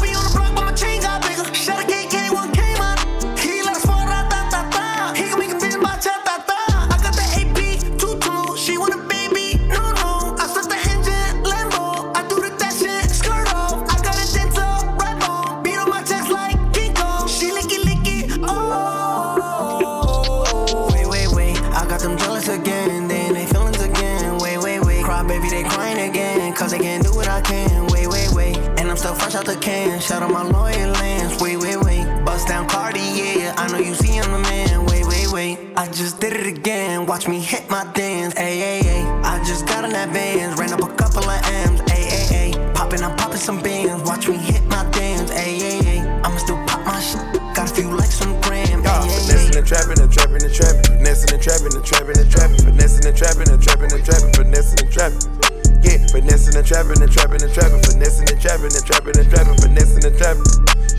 Shout 30.03 30.21
out 30.21 30.31
my 30.31 30.43
loyal 30.43 30.91
lands. 30.91 31.41
Wait, 31.41 31.55
wait, 31.55 31.77
wait. 31.77 32.03
Bust 32.25 32.49
down 32.49 32.67
Cartier. 32.67 33.53
I 33.55 33.71
know 33.71 33.77
you 33.77 33.95
see 33.95 34.19
I'm 34.19 34.29
the 34.33 34.39
man. 34.39 34.85
Wait, 34.87 35.07
wait, 35.07 35.31
wait. 35.31 35.57
I 35.77 35.87
just 35.87 36.19
did 36.19 36.33
it 36.33 36.45
again. 36.45 37.05
Watch 37.05 37.29
me 37.29 37.39
hit 37.39 37.69
my 37.69 37.89
dance. 37.93 38.35
Ay, 38.35 38.59
ay, 38.61 38.81
ay. 38.83 39.21
I 39.23 39.41
just 39.45 39.65
got 39.65 39.85
in 39.85 39.91
that 39.91 40.11
bands. 40.11 40.59
Ran 40.59 40.73
up 40.73 40.81
a 40.83 40.93
couple 40.93 41.23
of 41.23 41.41
M's. 41.45 41.79
Ay, 41.87 42.03
ay, 42.11 42.35
ay. 42.35 42.73
Popping, 42.73 43.01
I'm 43.01 43.15
popping 43.15 43.37
some 43.37 43.61
bands. 43.63 44.03
Watch 44.03 44.27
me 44.27 44.35
hit 44.35 44.61
my 44.65 44.83
dance. 44.91 45.31
Ay, 45.31 45.55
ay, 45.71 45.79
ay. 45.87 46.21
I'ma 46.25 46.35
still 46.35 46.59
pop 46.67 46.85
my 46.85 46.99
shit. 46.99 47.23
Got 47.55 47.71
a 47.71 47.73
few 47.73 47.89
likes 47.89 48.21
on 48.21 48.33
the 48.33 48.39
gram. 48.45 48.83
Ay, 48.83 49.07
ay, 49.07 49.07
ay. 49.07 49.57
And 49.57 49.65
trapping 49.65 50.01
and 50.03 50.11
trapping 50.11 50.43
and 50.43 50.53
trapping. 50.53 50.83
Finessing 50.99 51.31
and 51.31 51.41
trapping 51.41 51.75
and 51.79 51.85
trapping 51.85 52.19
and 52.19 52.29
trapping. 52.29 52.59
Finessing 52.59 53.07
and 53.07 53.15
trapping 53.15 53.47
and 53.47 53.63
trapping 53.63 53.93
and 53.93 54.03
trapping. 54.03 54.33
Finessing 54.33 54.83
and 54.83 54.91
trapping. 54.91 55.52
Yeah, 55.84 55.99
finessing 56.11 56.55
and 56.55 56.65
trapping 56.65 57.01
and 57.01 57.11
trapping 57.11 57.43
and 57.43 57.53
trapping. 57.53 57.81
Finessing 57.84 58.31
and 58.31 58.39
trapping 58.39 58.71
and 58.71 58.86
trapping 58.86 59.17
and 59.19 59.27
trapping. 59.29 59.57
Finessing 59.59 60.03
and 60.07 60.15
trapping. 60.17 60.47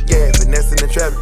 Yeah, 0.07 0.31
finessing 0.37 0.81
and 0.85 0.93
trapping. 0.93 1.21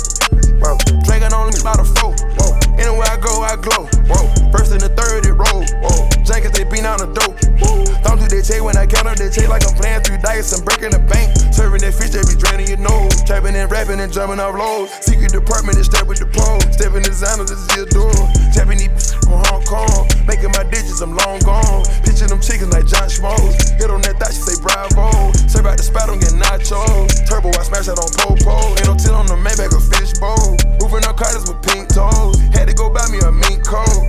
Whoa, 0.60 0.76
Dragon 1.06 1.32
only 1.32 1.54
about 1.60 1.80
a 1.80 1.86
four. 1.98 2.14
Whoa, 2.38 2.61
anywhere 2.82 3.06
I 3.06 3.16
go, 3.16 3.42
I 3.42 3.54
glow. 3.56 3.86
Whoa, 4.10 4.26
first 4.50 4.72
and 4.72 4.82
the 4.82 4.90
third 4.90 5.26
it 5.26 5.32
roll. 5.38 5.62
Whoa, 5.80 6.10
Jackets 6.26 6.58
they 6.58 6.64
beat 6.64 6.84
on 6.84 6.98
the 6.98 7.08
dope. 7.14 7.38
Woo. 7.62 7.86
Don't 8.02 8.18
do 8.18 8.26
that 8.26 8.42
check 8.42 8.60
when 8.60 8.76
I 8.76 8.84
count 8.84 9.06
up 9.06 9.16
that 9.16 9.30
check 9.30 9.48
like 9.48 9.62
I'm 9.62 9.74
playing 9.78 10.02
through 10.02 10.18
dice. 10.18 10.50
I'm 10.52 10.66
breaking 10.66 10.90
the 10.90 11.02
bank. 11.06 11.30
Serving 11.54 11.80
that 11.86 11.94
fish 11.94 12.10
they 12.10 12.22
be 12.26 12.34
draining 12.34 12.66
your 12.66 12.82
nose. 12.82 13.22
Trapping 13.22 13.54
and 13.54 13.70
rapping 13.70 14.02
and 14.02 14.10
jumping 14.10 14.42
off 14.42 14.58
lows. 14.58 14.90
Secret 15.00 15.30
department 15.30 15.78
is 15.78 15.86
step 15.86 16.10
with 16.10 16.18
the 16.18 16.26
pro. 16.26 16.58
Stepping 16.74 17.06
designer, 17.06 17.46
this 17.46 17.56
is 17.56 17.70
your 17.78 17.86
door. 17.88 18.12
Tapping 18.50 18.82
these 18.82 19.14
from 19.22 19.38
Hong 19.48 19.62
Kong. 19.64 20.10
Making 20.26 20.50
my 20.52 20.66
digits, 20.66 20.98
I'm 21.00 21.14
long 21.14 21.38
gone. 21.46 21.86
Pitching 22.02 22.28
them 22.28 22.42
chickens 22.42 22.74
like 22.74 22.90
John 22.90 23.06
Schmoes. 23.06 23.54
Hit 23.78 23.88
on 23.90 24.02
that 24.02 24.18
thought, 24.18 24.34
she 24.34 24.42
say 24.42 24.58
bravo. 24.58 25.30
Serve 25.46 25.70
out 25.70 25.78
the 25.78 25.86
spot, 25.86 26.10
don't 26.10 26.18
get 26.18 26.34
nachos. 26.34 27.22
Turbo, 27.30 27.54
I 27.54 27.62
smash 27.62 27.86
that 27.86 27.96
on 28.02 28.10
pole. 28.18 28.36
Ain't 28.82 28.90
no 28.90 28.98
till 28.98 29.14
on 29.14 29.30
the 29.30 29.38
Maybach, 29.38 29.70
a 29.70 29.80
fish 29.80 30.18
bowl. 30.18 30.58
Moving 30.82 31.06
on 31.06 31.14
Carters 31.14 31.46
with 31.46 31.62
pink 31.62 31.86
toes. 31.88 32.40
Had 32.50 32.71
to 32.72 32.78
go 32.78 32.90
buy 32.90 33.04
me 33.12 33.18
a 33.20 33.32
mink 33.32 33.64
coat. 33.64 34.08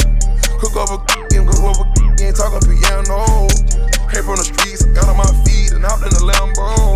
Cook 0.59 0.76
over 0.80 0.97
and 1.36 1.47
cook 1.47 1.64
over 1.64 1.84
ain't 2.24 2.36
talking 2.36 2.64
piano. 2.64 3.47
Came 4.07 4.24
from 4.24 4.39
the 4.39 4.47
streets, 4.47 4.86
got 4.95 5.09
on 5.09 5.18
my 5.18 5.28
feet 5.43 5.74
and 5.74 5.84
hopped 5.84 6.07
in 6.07 6.14
the 6.16 6.24
Lambo. 6.24 6.95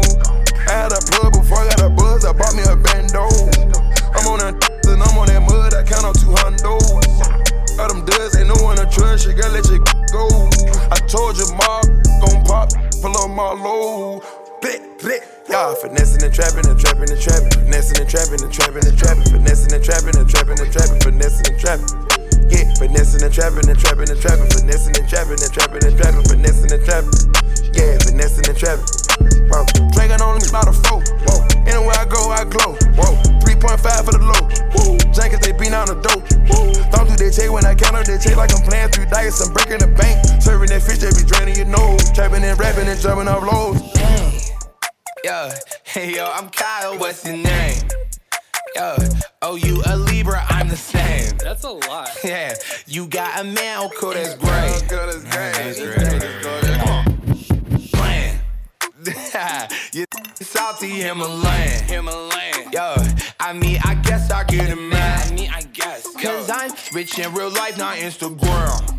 I 0.68 0.88
had 0.88 0.92
a 0.96 1.02
plug 1.12 1.34
before 1.34 1.60
I 1.60 1.68
got 1.76 1.82
a 1.84 1.90
buzz, 1.90 2.24
I 2.24 2.32
bought 2.32 2.56
me 2.56 2.64
a 2.64 2.76
bando. 2.76 3.28
I'm 4.16 4.26
on 4.32 4.40
that 4.40 4.56
and 4.88 5.04
I'm 5.04 5.18
on 5.18 5.28
that 5.28 5.44
mud, 5.44 5.74
I 5.76 5.84
count 5.84 6.06
on 6.08 6.16
two 6.16 6.32
hundos. 6.40 7.04
All 7.80 7.88
them 7.90 8.06
duds 8.06 8.38
ain't 8.38 8.48
no 8.48 8.56
one 8.64 8.78
to 8.78 8.88
trust, 8.88 9.28
you 9.28 9.34
gotta 9.34 9.52
let 9.52 9.68
your 9.68 9.80
go. 10.16 10.28
I 10.92 10.98
told 11.10 11.36
you, 11.36 11.48
ma, 11.58 11.84
gon' 12.24 12.46
pop, 12.46 12.72
pull 13.02 13.18
up 13.18 13.30
my 13.32 13.52
low. 13.52 14.22
Blick, 14.62 14.82
blick. 15.00 15.22
Y'all 15.50 15.76
finessing 15.76 16.24
and 16.26 16.34
trapping 16.34 16.66
and 16.66 16.80
trapping 16.80 17.06
and 17.06 17.22
trapping, 17.22 17.52
finessing 17.54 18.02
and 18.02 18.10
trapping 18.10 18.42
and 18.42 18.50
trapping 18.50 18.82
and 18.82 18.98
trapping, 18.98 19.28
finessing 19.30 19.70
and 19.70 19.84
trapping 19.86 20.18
and 20.18 20.26
trapping 20.26 20.58
and 20.58 20.72
trapping, 20.74 21.00
finessing 21.06 21.46
and 21.46 21.60
trapping. 21.62 21.90
Yeah, 22.50 22.66
finessing 22.82 23.22
and 23.22 23.34
trapping 23.34 23.70
and 23.70 23.78
trapping 23.78 24.10
and 24.10 24.18
trapping, 24.18 24.50
finessing 24.50 24.98
and 24.98 25.06
trapping 25.06 25.38
and 25.38 25.52
trapping 25.54 25.84
and 25.86 25.94
trapping, 25.94 26.26
finessing 26.26 26.72
and 26.74 26.84
trapping. 26.90 27.16
Yeah, 27.78 28.02
finessing 28.02 28.50
and 28.50 28.58
trapping. 28.58 28.90
Whoa, 29.46 29.62
Dragon 29.94 30.26
only 30.26 30.42
about 30.50 30.68
a 30.68 30.74
four. 30.74 31.06
Whoa, 31.06 31.38
anywhere 31.70 31.94
I 31.94 32.10
go, 32.10 32.34
I 32.34 32.42
glow. 32.50 32.74
Whoa, 32.98 33.14
3.5 33.46 33.78
for 34.10 34.14
the 34.18 34.24
low. 34.26 34.42
Woo, 34.74 34.98
Jackets 35.14 35.46
they 35.46 35.54
beat 35.54 35.72
on 35.72 35.86
the 35.86 36.02
dope. 36.02 36.26
Woo, 36.50 36.74
don't 36.90 37.14
do 37.14 37.30
check 37.30 37.54
when 37.54 37.62
I 37.62 37.78
count 37.78 37.94
up 37.94 38.10
that 38.10 38.26
check 38.26 38.34
like 38.34 38.50
I'm 38.58 38.66
playing 38.66 38.90
through 38.90 39.06
dice. 39.14 39.38
I'm 39.38 39.54
breaking 39.54 39.86
the 39.86 39.92
bank, 39.94 40.18
serving 40.42 40.74
that 40.74 40.82
fish 40.82 40.98
they 40.98 41.14
be 41.14 41.22
draining 41.30 41.56
your 41.56 41.70
nose, 41.70 42.10
trapping 42.12 42.42
and 42.42 42.58
rapping 42.58 42.90
and 42.90 43.00
jumping 43.00 43.30
off 43.30 43.46
lows. 43.46 43.98
Yo, 45.24 45.50
hey 45.84 46.14
yo, 46.16 46.32
I'm 46.32 46.50
Kyle. 46.50 46.98
What's 47.00 47.26
your 47.26 47.38
name? 47.38 47.82
Yo, 48.76 48.96
oh 49.42 49.56
you 49.56 49.82
a 49.88 49.98
Libra? 49.98 50.46
I'm 50.48 50.68
the 50.68 50.78
same. 50.78 51.36
That's 51.38 51.64
a 51.64 51.72
lot. 51.72 52.10
Yeah, 52.24 52.54
you 52.86 53.08
got 53.08 53.42
a 53.42 53.44
man, 53.44 53.90
cool, 54.00 54.14
that's 54.14 54.36
great. 54.36 54.86
Good, 54.88 55.10
that's 55.10 55.24
great. 55.24 55.54
That's 55.54 56.42
great. 56.42 56.78
Come. 56.80 57.90
Playing. 57.94 58.40
you 59.94 60.06
salty 60.36 60.90
Himalayan. 60.90 61.84
Himalayan. 61.86 62.72
Yo, 62.72 62.96
I 63.40 63.54
mean, 63.54 63.80
I 63.86 63.96
guess 63.96 64.30
I 64.30 64.44
get 64.44 64.70
it 64.70 64.76
mad. 64.76 65.32
I 65.32 65.34
mean, 65.34 65.50
I 65.50 65.62
guess. 65.64 66.14
Cause 66.16 66.50
I'm 66.50 66.72
rich 66.94 67.18
in 67.18 67.34
real 67.34 67.50
life, 67.50 67.78
not 67.78 67.98
Instagram. 67.98 68.97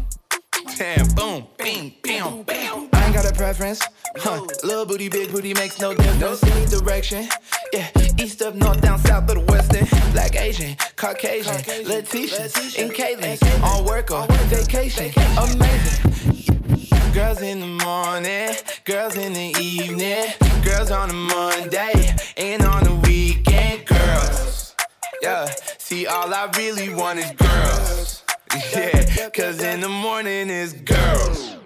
Damn, 0.79 1.09
boom, 1.09 1.45
bing, 1.59 1.93
bam, 2.05 2.43
bam. 2.45 2.89
I 2.93 3.07
ain't 3.07 3.15
got 3.15 3.29
a 3.29 3.35
preference. 3.35 3.83
Huh. 4.17 4.47
Little 4.63 4.87
booty, 4.87 5.09
big 5.09 5.33
booty 5.33 5.53
makes 5.53 5.81
no 5.81 5.93
difference. 5.93 6.41
Any 6.45 6.67
direction. 6.67 7.27
Yeah, 7.73 7.89
east 8.17 8.43
of 8.43 8.55
north, 8.55 8.81
down 8.81 9.01
south 9.01 9.29
of 9.29 9.45
the 9.45 9.53
western. 9.53 9.89
Black 10.13 10.37
Asian, 10.37 10.77
Caucasian, 10.95 11.57
Letitia, 11.85 12.45
and 12.79 12.93
Caitlin. 12.93 13.63
On 13.65 13.85
work 13.87 14.13
or 14.13 14.25
vacation. 14.47 15.13
Amazing. 15.37 17.13
Girls 17.13 17.43
in 17.43 17.59
the 17.59 17.85
morning, 17.85 18.55
girls 18.85 19.17
in 19.17 19.33
the 19.33 19.61
evening, 19.61 20.27
girls 20.63 20.93
on 20.93 21.11
a 21.11 21.13
Monday, 21.13 22.15
and 22.37 22.63
on 22.63 22.85
the 22.85 22.95
weekend, 23.05 23.85
girls. 23.85 24.77
Yeah, 25.23 25.47
see, 25.79 26.07
all 26.07 26.33
I 26.33 26.49
really 26.57 26.95
want 26.95 27.19
is 27.19 27.33
girls. 27.33 28.18
Yeah, 28.73 29.29
cause 29.31 29.63
in 29.63 29.81
the 29.81 29.89
morning 29.89 30.49
is 30.49 30.73
girls. 30.73 31.57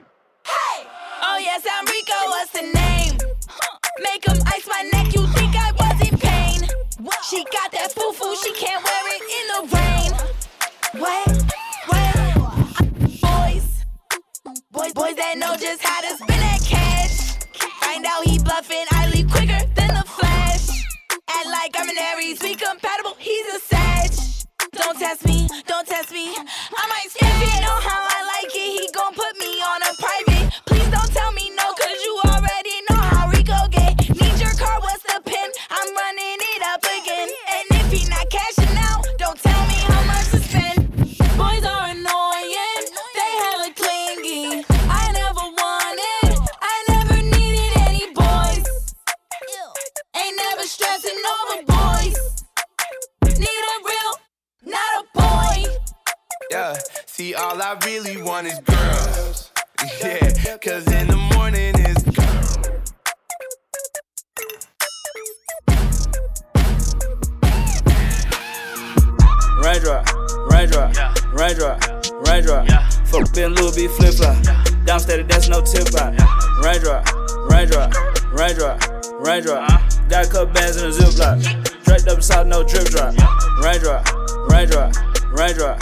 Hey! 0.45 0.87
Oh 1.22 1.39
yes, 1.39 1.64
I'm 1.70 1.87
Rico, 1.87 2.14
what's 2.26 2.51
the 2.53 2.62
name? 2.62 3.18
Make 4.03 4.26
him 4.26 4.39
ice 4.47 4.66
my 4.66 4.89
neck, 4.93 5.14
you 5.14 5.26
think 5.28 5.55
I 5.55 5.70
was 5.72 6.09
in 6.09 6.18
pain. 6.18 6.68
She 7.28 7.45
got 7.45 7.70
that 7.72 7.93
foo-foo, 7.93 8.35
she 8.43 8.53
can't 8.55 8.83
wear 8.83 9.05
it 9.14 9.22
in 9.39 9.47
the 9.53 9.61
rain. 9.76 10.12
What? 11.03 11.28
What? 11.87 12.14
Boys, 13.20 13.85
boys, 14.72 14.93
boys 14.93 15.16
that 15.16 15.39
know 15.39 15.57
just 15.57 15.83
how 15.83 16.01
to 16.01 16.16
spin 16.16 16.41
that 16.41 16.61
cash. 16.64 17.37
Find 17.80 18.05
out 18.07 18.24
he 18.24 18.39
bluffing, 18.39 18.87
I 18.91 19.09
leave 19.11 19.30
quicker 19.30 19.61
than 19.74 19.89
the 19.95 20.05
flash. 20.07 20.68
Act 21.28 21.47
like 21.47 21.76
I'm 21.76 21.89
an 21.89 21.97
Aries, 21.99 22.43
we 22.43 22.57
compatible, 22.57 23.14
he's 23.18 23.47
a 23.55 23.61
Sag. 23.61 24.32
Don't 24.75 24.99
test 24.99 25.27
me, 25.27 25.47
don't 25.66 25.87
test 25.87 26.11
me. 26.12 26.33
I 26.33 26.87
might 26.89 27.11
skip 27.11 27.29
it 27.29 27.62
on 27.68 27.83
how 27.83 28.09
I 28.09 28.25
like 28.25 28.55
it. 28.57 28.81
He 28.81 28.89
gon' 28.91 29.12
put 29.12 29.37
me 29.39 29.61
on 29.61 29.82
really 58.43 58.55
want 58.55 58.68
is 58.68 58.74
girls. 58.74 59.51
Yeah, 60.01 60.57
cause 60.59 60.86
in 60.93 61.07
the 61.09 61.16
morning 61.34 61.74
is 61.78 62.03
girls. 62.03 62.59
Raindrop, 69.62 70.07
raindrop, 70.51 70.90
raindrop, 71.32 71.78
raindrop. 72.26 72.68
Fuck 73.07 73.34
Ben 73.34 73.55
Louis 73.55 73.74
V 73.76 73.88
flip 73.88 74.14
flop. 74.14 74.36
Downstairs, 74.84 75.26
that's 75.28 75.49
no 75.49 75.61
tip 75.61 75.95
out. 76.01 76.14
Raindrop, 76.62 77.07
raindrop, 77.51 77.95
raindrop, 78.32 78.80
raindrop. 79.20 79.70
Uh-huh. 79.70 80.09
Got 80.09 80.26
a 80.26 80.30
couple 80.30 80.55
bands 80.55 80.82
in 80.82 80.88
a 80.88 80.93
ziplock. 80.93 81.84
Draped 81.84 82.09
up 82.09 82.16
inside, 82.16 82.47
no 82.47 82.64
drip 82.64 82.86
drop. 82.86 83.14
Raindrop, 83.62 84.07
raindrop, 84.51 84.95
raindrop, 85.32 85.80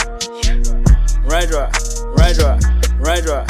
raindrop, 1.25 1.80
raindrop, 2.21 2.61
raindrop. 3.01 3.49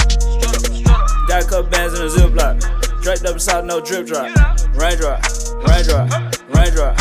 Got 1.29 1.45
a 1.45 1.47
couple 1.49 1.71
bands 1.71 1.99
in 1.99 2.07
a 2.07 2.09
ziplock. 2.09 3.03
Draped 3.03 3.25
up 3.25 3.35
inside, 3.35 3.65
no 3.65 3.81
drip 3.81 4.07
drop. 4.07 4.27
Raindrop, 4.75 5.23
raindrop, 5.67 6.11
raindrop. 6.55 6.97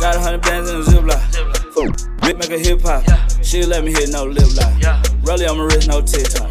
Got 0.00 0.16
a 0.16 0.20
hundred 0.20 0.42
bands 0.42 0.70
in 0.70 0.76
a 0.76 0.84
ziplock. 0.84 1.22
Fuck, 1.74 2.38
make 2.38 2.50
a 2.50 2.58
hip 2.58 2.80
hop. 2.82 3.04
She 3.42 3.64
let 3.64 3.84
me 3.84 3.92
hit 3.92 4.10
no 4.10 4.24
lip 4.24 4.48
lock. 4.56 4.72
Rollie 5.22 5.48
on 5.48 5.58
my 5.58 5.64
wrist, 5.64 5.88
no 5.88 6.00
TikTok. 6.00 6.50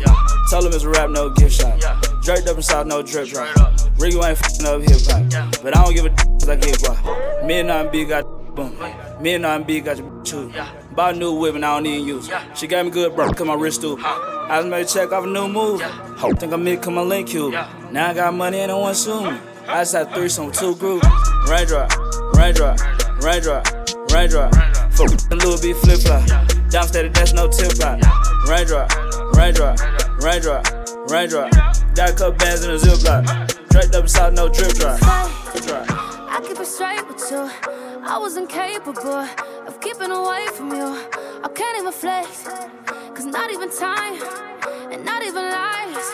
Told 0.50 0.66
him 0.66 0.74
it's 0.74 0.84
a 0.84 0.90
rap, 0.90 1.10
no 1.10 1.30
gift 1.30 1.62
shop. 1.62 1.80
Draped 2.24 2.48
up 2.48 2.58
inside, 2.58 2.88
no 2.88 3.02
drip 3.02 3.30
drop. 3.30 3.50
Ricky 3.98 4.18
ain't 4.18 4.38
fucking 4.38 4.66
up 4.66 4.82
hip 4.82 5.02
hop. 5.08 5.64
But 5.64 5.76
I 5.78 5.84
don't 5.84 5.94
give 5.94 6.06
a 6.06 6.10
d- 6.10 6.24
cause 6.24 6.50
I 6.50 6.56
get 6.56 6.76
guap. 6.80 7.46
Me 7.46 7.60
and 7.60 7.72
R&B 7.72 8.06
got 8.06 8.24
boom. 8.56 8.76
Me 9.22 9.34
and 9.36 9.46
R&B 9.46 9.80
got 9.82 9.98
your 9.98 10.24
too. 10.24 10.52
Bought 10.94 11.16
a 11.16 11.18
new 11.18 11.34
whip 11.34 11.56
and 11.56 11.66
I 11.66 11.76
don't 11.76 11.86
even 11.86 12.06
use. 12.08 12.30
it. 12.30 12.36
She 12.54 12.68
gave 12.68 12.84
me 12.84 12.92
good 12.92 13.16
bro, 13.16 13.32
cause 13.32 13.48
my 13.48 13.54
wrist 13.54 13.80
stupid. 13.80 14.04
I 14.06 14.58
just 14.60 14.68
made 14.68 14.82
a 14.82 14.86
check 14.86 15.12
off 15.14 15.24
a 15.24 15.28
new 15.28 15.48
move. 15.48 15.82
Hope 15.82 16.38
think 16.38 16.52
I'm 16.52 16.64
me, 16.64 16.76
come 16.76 16.96
my 16.96 17.02
link 17.02 17.34
you. 17.34 17.52
Now 17.52 18.10
I 18.10 18.14
got 18.14 18.34
money 18.34 18.60
and 18.60 18.72
I 18.72 18.76
want 18.76 18.98
soon. 18.98 19.40
I 19.68 19.82
just 19.82 19.94
had 19.94 20.14
threesome 20.14 20.48
with 20.48 20.60
two 20.60 20.76
groups. 20.76 21.08
Raindrop, 21.50 21.92
raindrop, 22.36 22.78
raindrop, 23.24 23.66
raindrop. 24.12 24.54
Fuck 24.92 25.32
a 25.32 25.36
little 25.36 25.58
bit 25.62 25.78
flip 25.78 26.00
flop. 26.02 26.88
Steady, 26.88 27.10
that's 27.10 27.32
no 27.34 27.48
tip 27.48 27.72
flop. 27.72 28.00
Raindrop, 28.50 28.92
raindrop, 29.36 29.80
raindrop, 30.22 30.68
raindrop. 31.10 31.52
Got 31.96 32.10
a 32.10 32.14
couple 32.14 32.32
bands 32.34 32.66
in 32.66 32.72
a 32.72 32.76
ziplock. 32.76 33.70
Draped 33.70 33.96
up 33.96 34.10
south, 34.10 34.34
no 34.34 34.50
drip 34.50 34.74
drop. 34.74 35.00
I 35.02 36.42
keep 36.46 36.60
it 36.60 36.66
straight 36.66 37.08
with 37.08 37.32
you. 37.32 37.50
I 38.04 38.18
was 38.18 38.36
incapable 38.36 39.26
of 39.68 39.80
keeping 39.80 40.12
away 40.12 40.46
from 40.54 40.70
you. 40.72 40.88
I 41.44 41.50
can't 41.54 41.78
even 41.80 41.92
flex, 41.92 42.44
cause 43.14 43.26
not 43.26 43.52
even 43.52 43.70
time 43.70 44.22
and 44.92 45.06
not 45.06 45.24
even 45.24 45.44
lies 45.50 46.08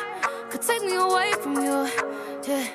could 0.50 0.62
take 0.62 0.84
me 0.84 0.96
away 0.96 1.32
from 1.42 1.56
you. 1.56 1.90
Yeah, 2.48 2.68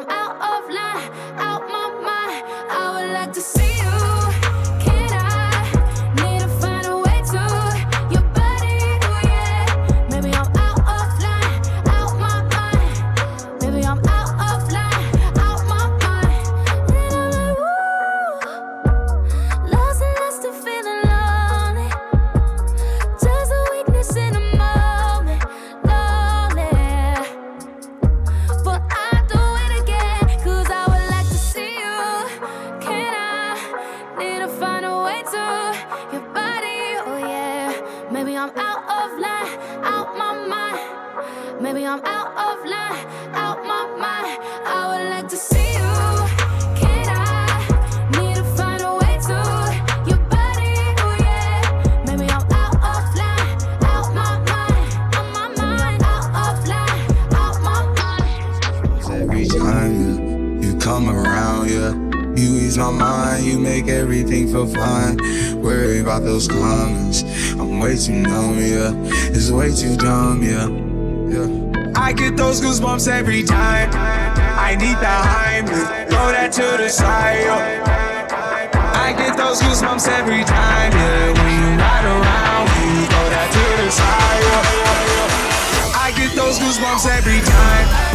I'm 0.00 0.08
out 0.08 0.64
of 0.64 0.70
line, 0.70 1.19
make 63.70 63.86
everything 63.86 64.48
feel 64.48 64.66
fine. 64.66 65.16
Worry 65.62 66.00
about 66.00 66.22
those 66.24 66.48
comments. 66.48 67.22
I'm 67.52 67.78
way 67.78 67.96
too 67.96 68.20
numb, 68.20 68.58
yeah. 68.58 68.90
It's 69.30 69.48
way 69.52 69.70
too 69.72 69.96
dumb, 69.96 70.42
yeah. 70.42 70.66
Yeah. 71.34 71.92
I 71.94 72.12
get 72.12 72.36
those 72.36 72.60
goosebumps 72.60 73.06
every 73.06 73.44
time. 73.44 73.88
I 74.68 74.70
need 74.74 74.98
the 75.06 75.16
Heimlich, 75.34 75.88
throw 76.10 76.28
that 76.34 76.50
to 76.58 76.66
the 76.82 76.88
side. 76.88 77.44
yo. 77.46 77.54
I 79.06 79.14
get 79.16 79.36
those 79.36 79.62
goosebumps 79.62 80.08
every 80.18 80.42
time, 80.42 80.90
yeah. 80.90 81.30
When 81.38 81.54
you 81.62 81.70
ride 81.78 82.06
around, 82.16 82.66
you 82.74 83.06
throw 83.06 83.26
that 83.34 83.48
to 83.54 83.64
the 83.84 83.90
side. 84.00 84.42
yo. 84.50 84.58
I 85.94 86.08
get 86.18 86.34
those 86.34 86.58
goosebumps 86.58 87.06
every 87.06 87.38
time. 87.46 88.09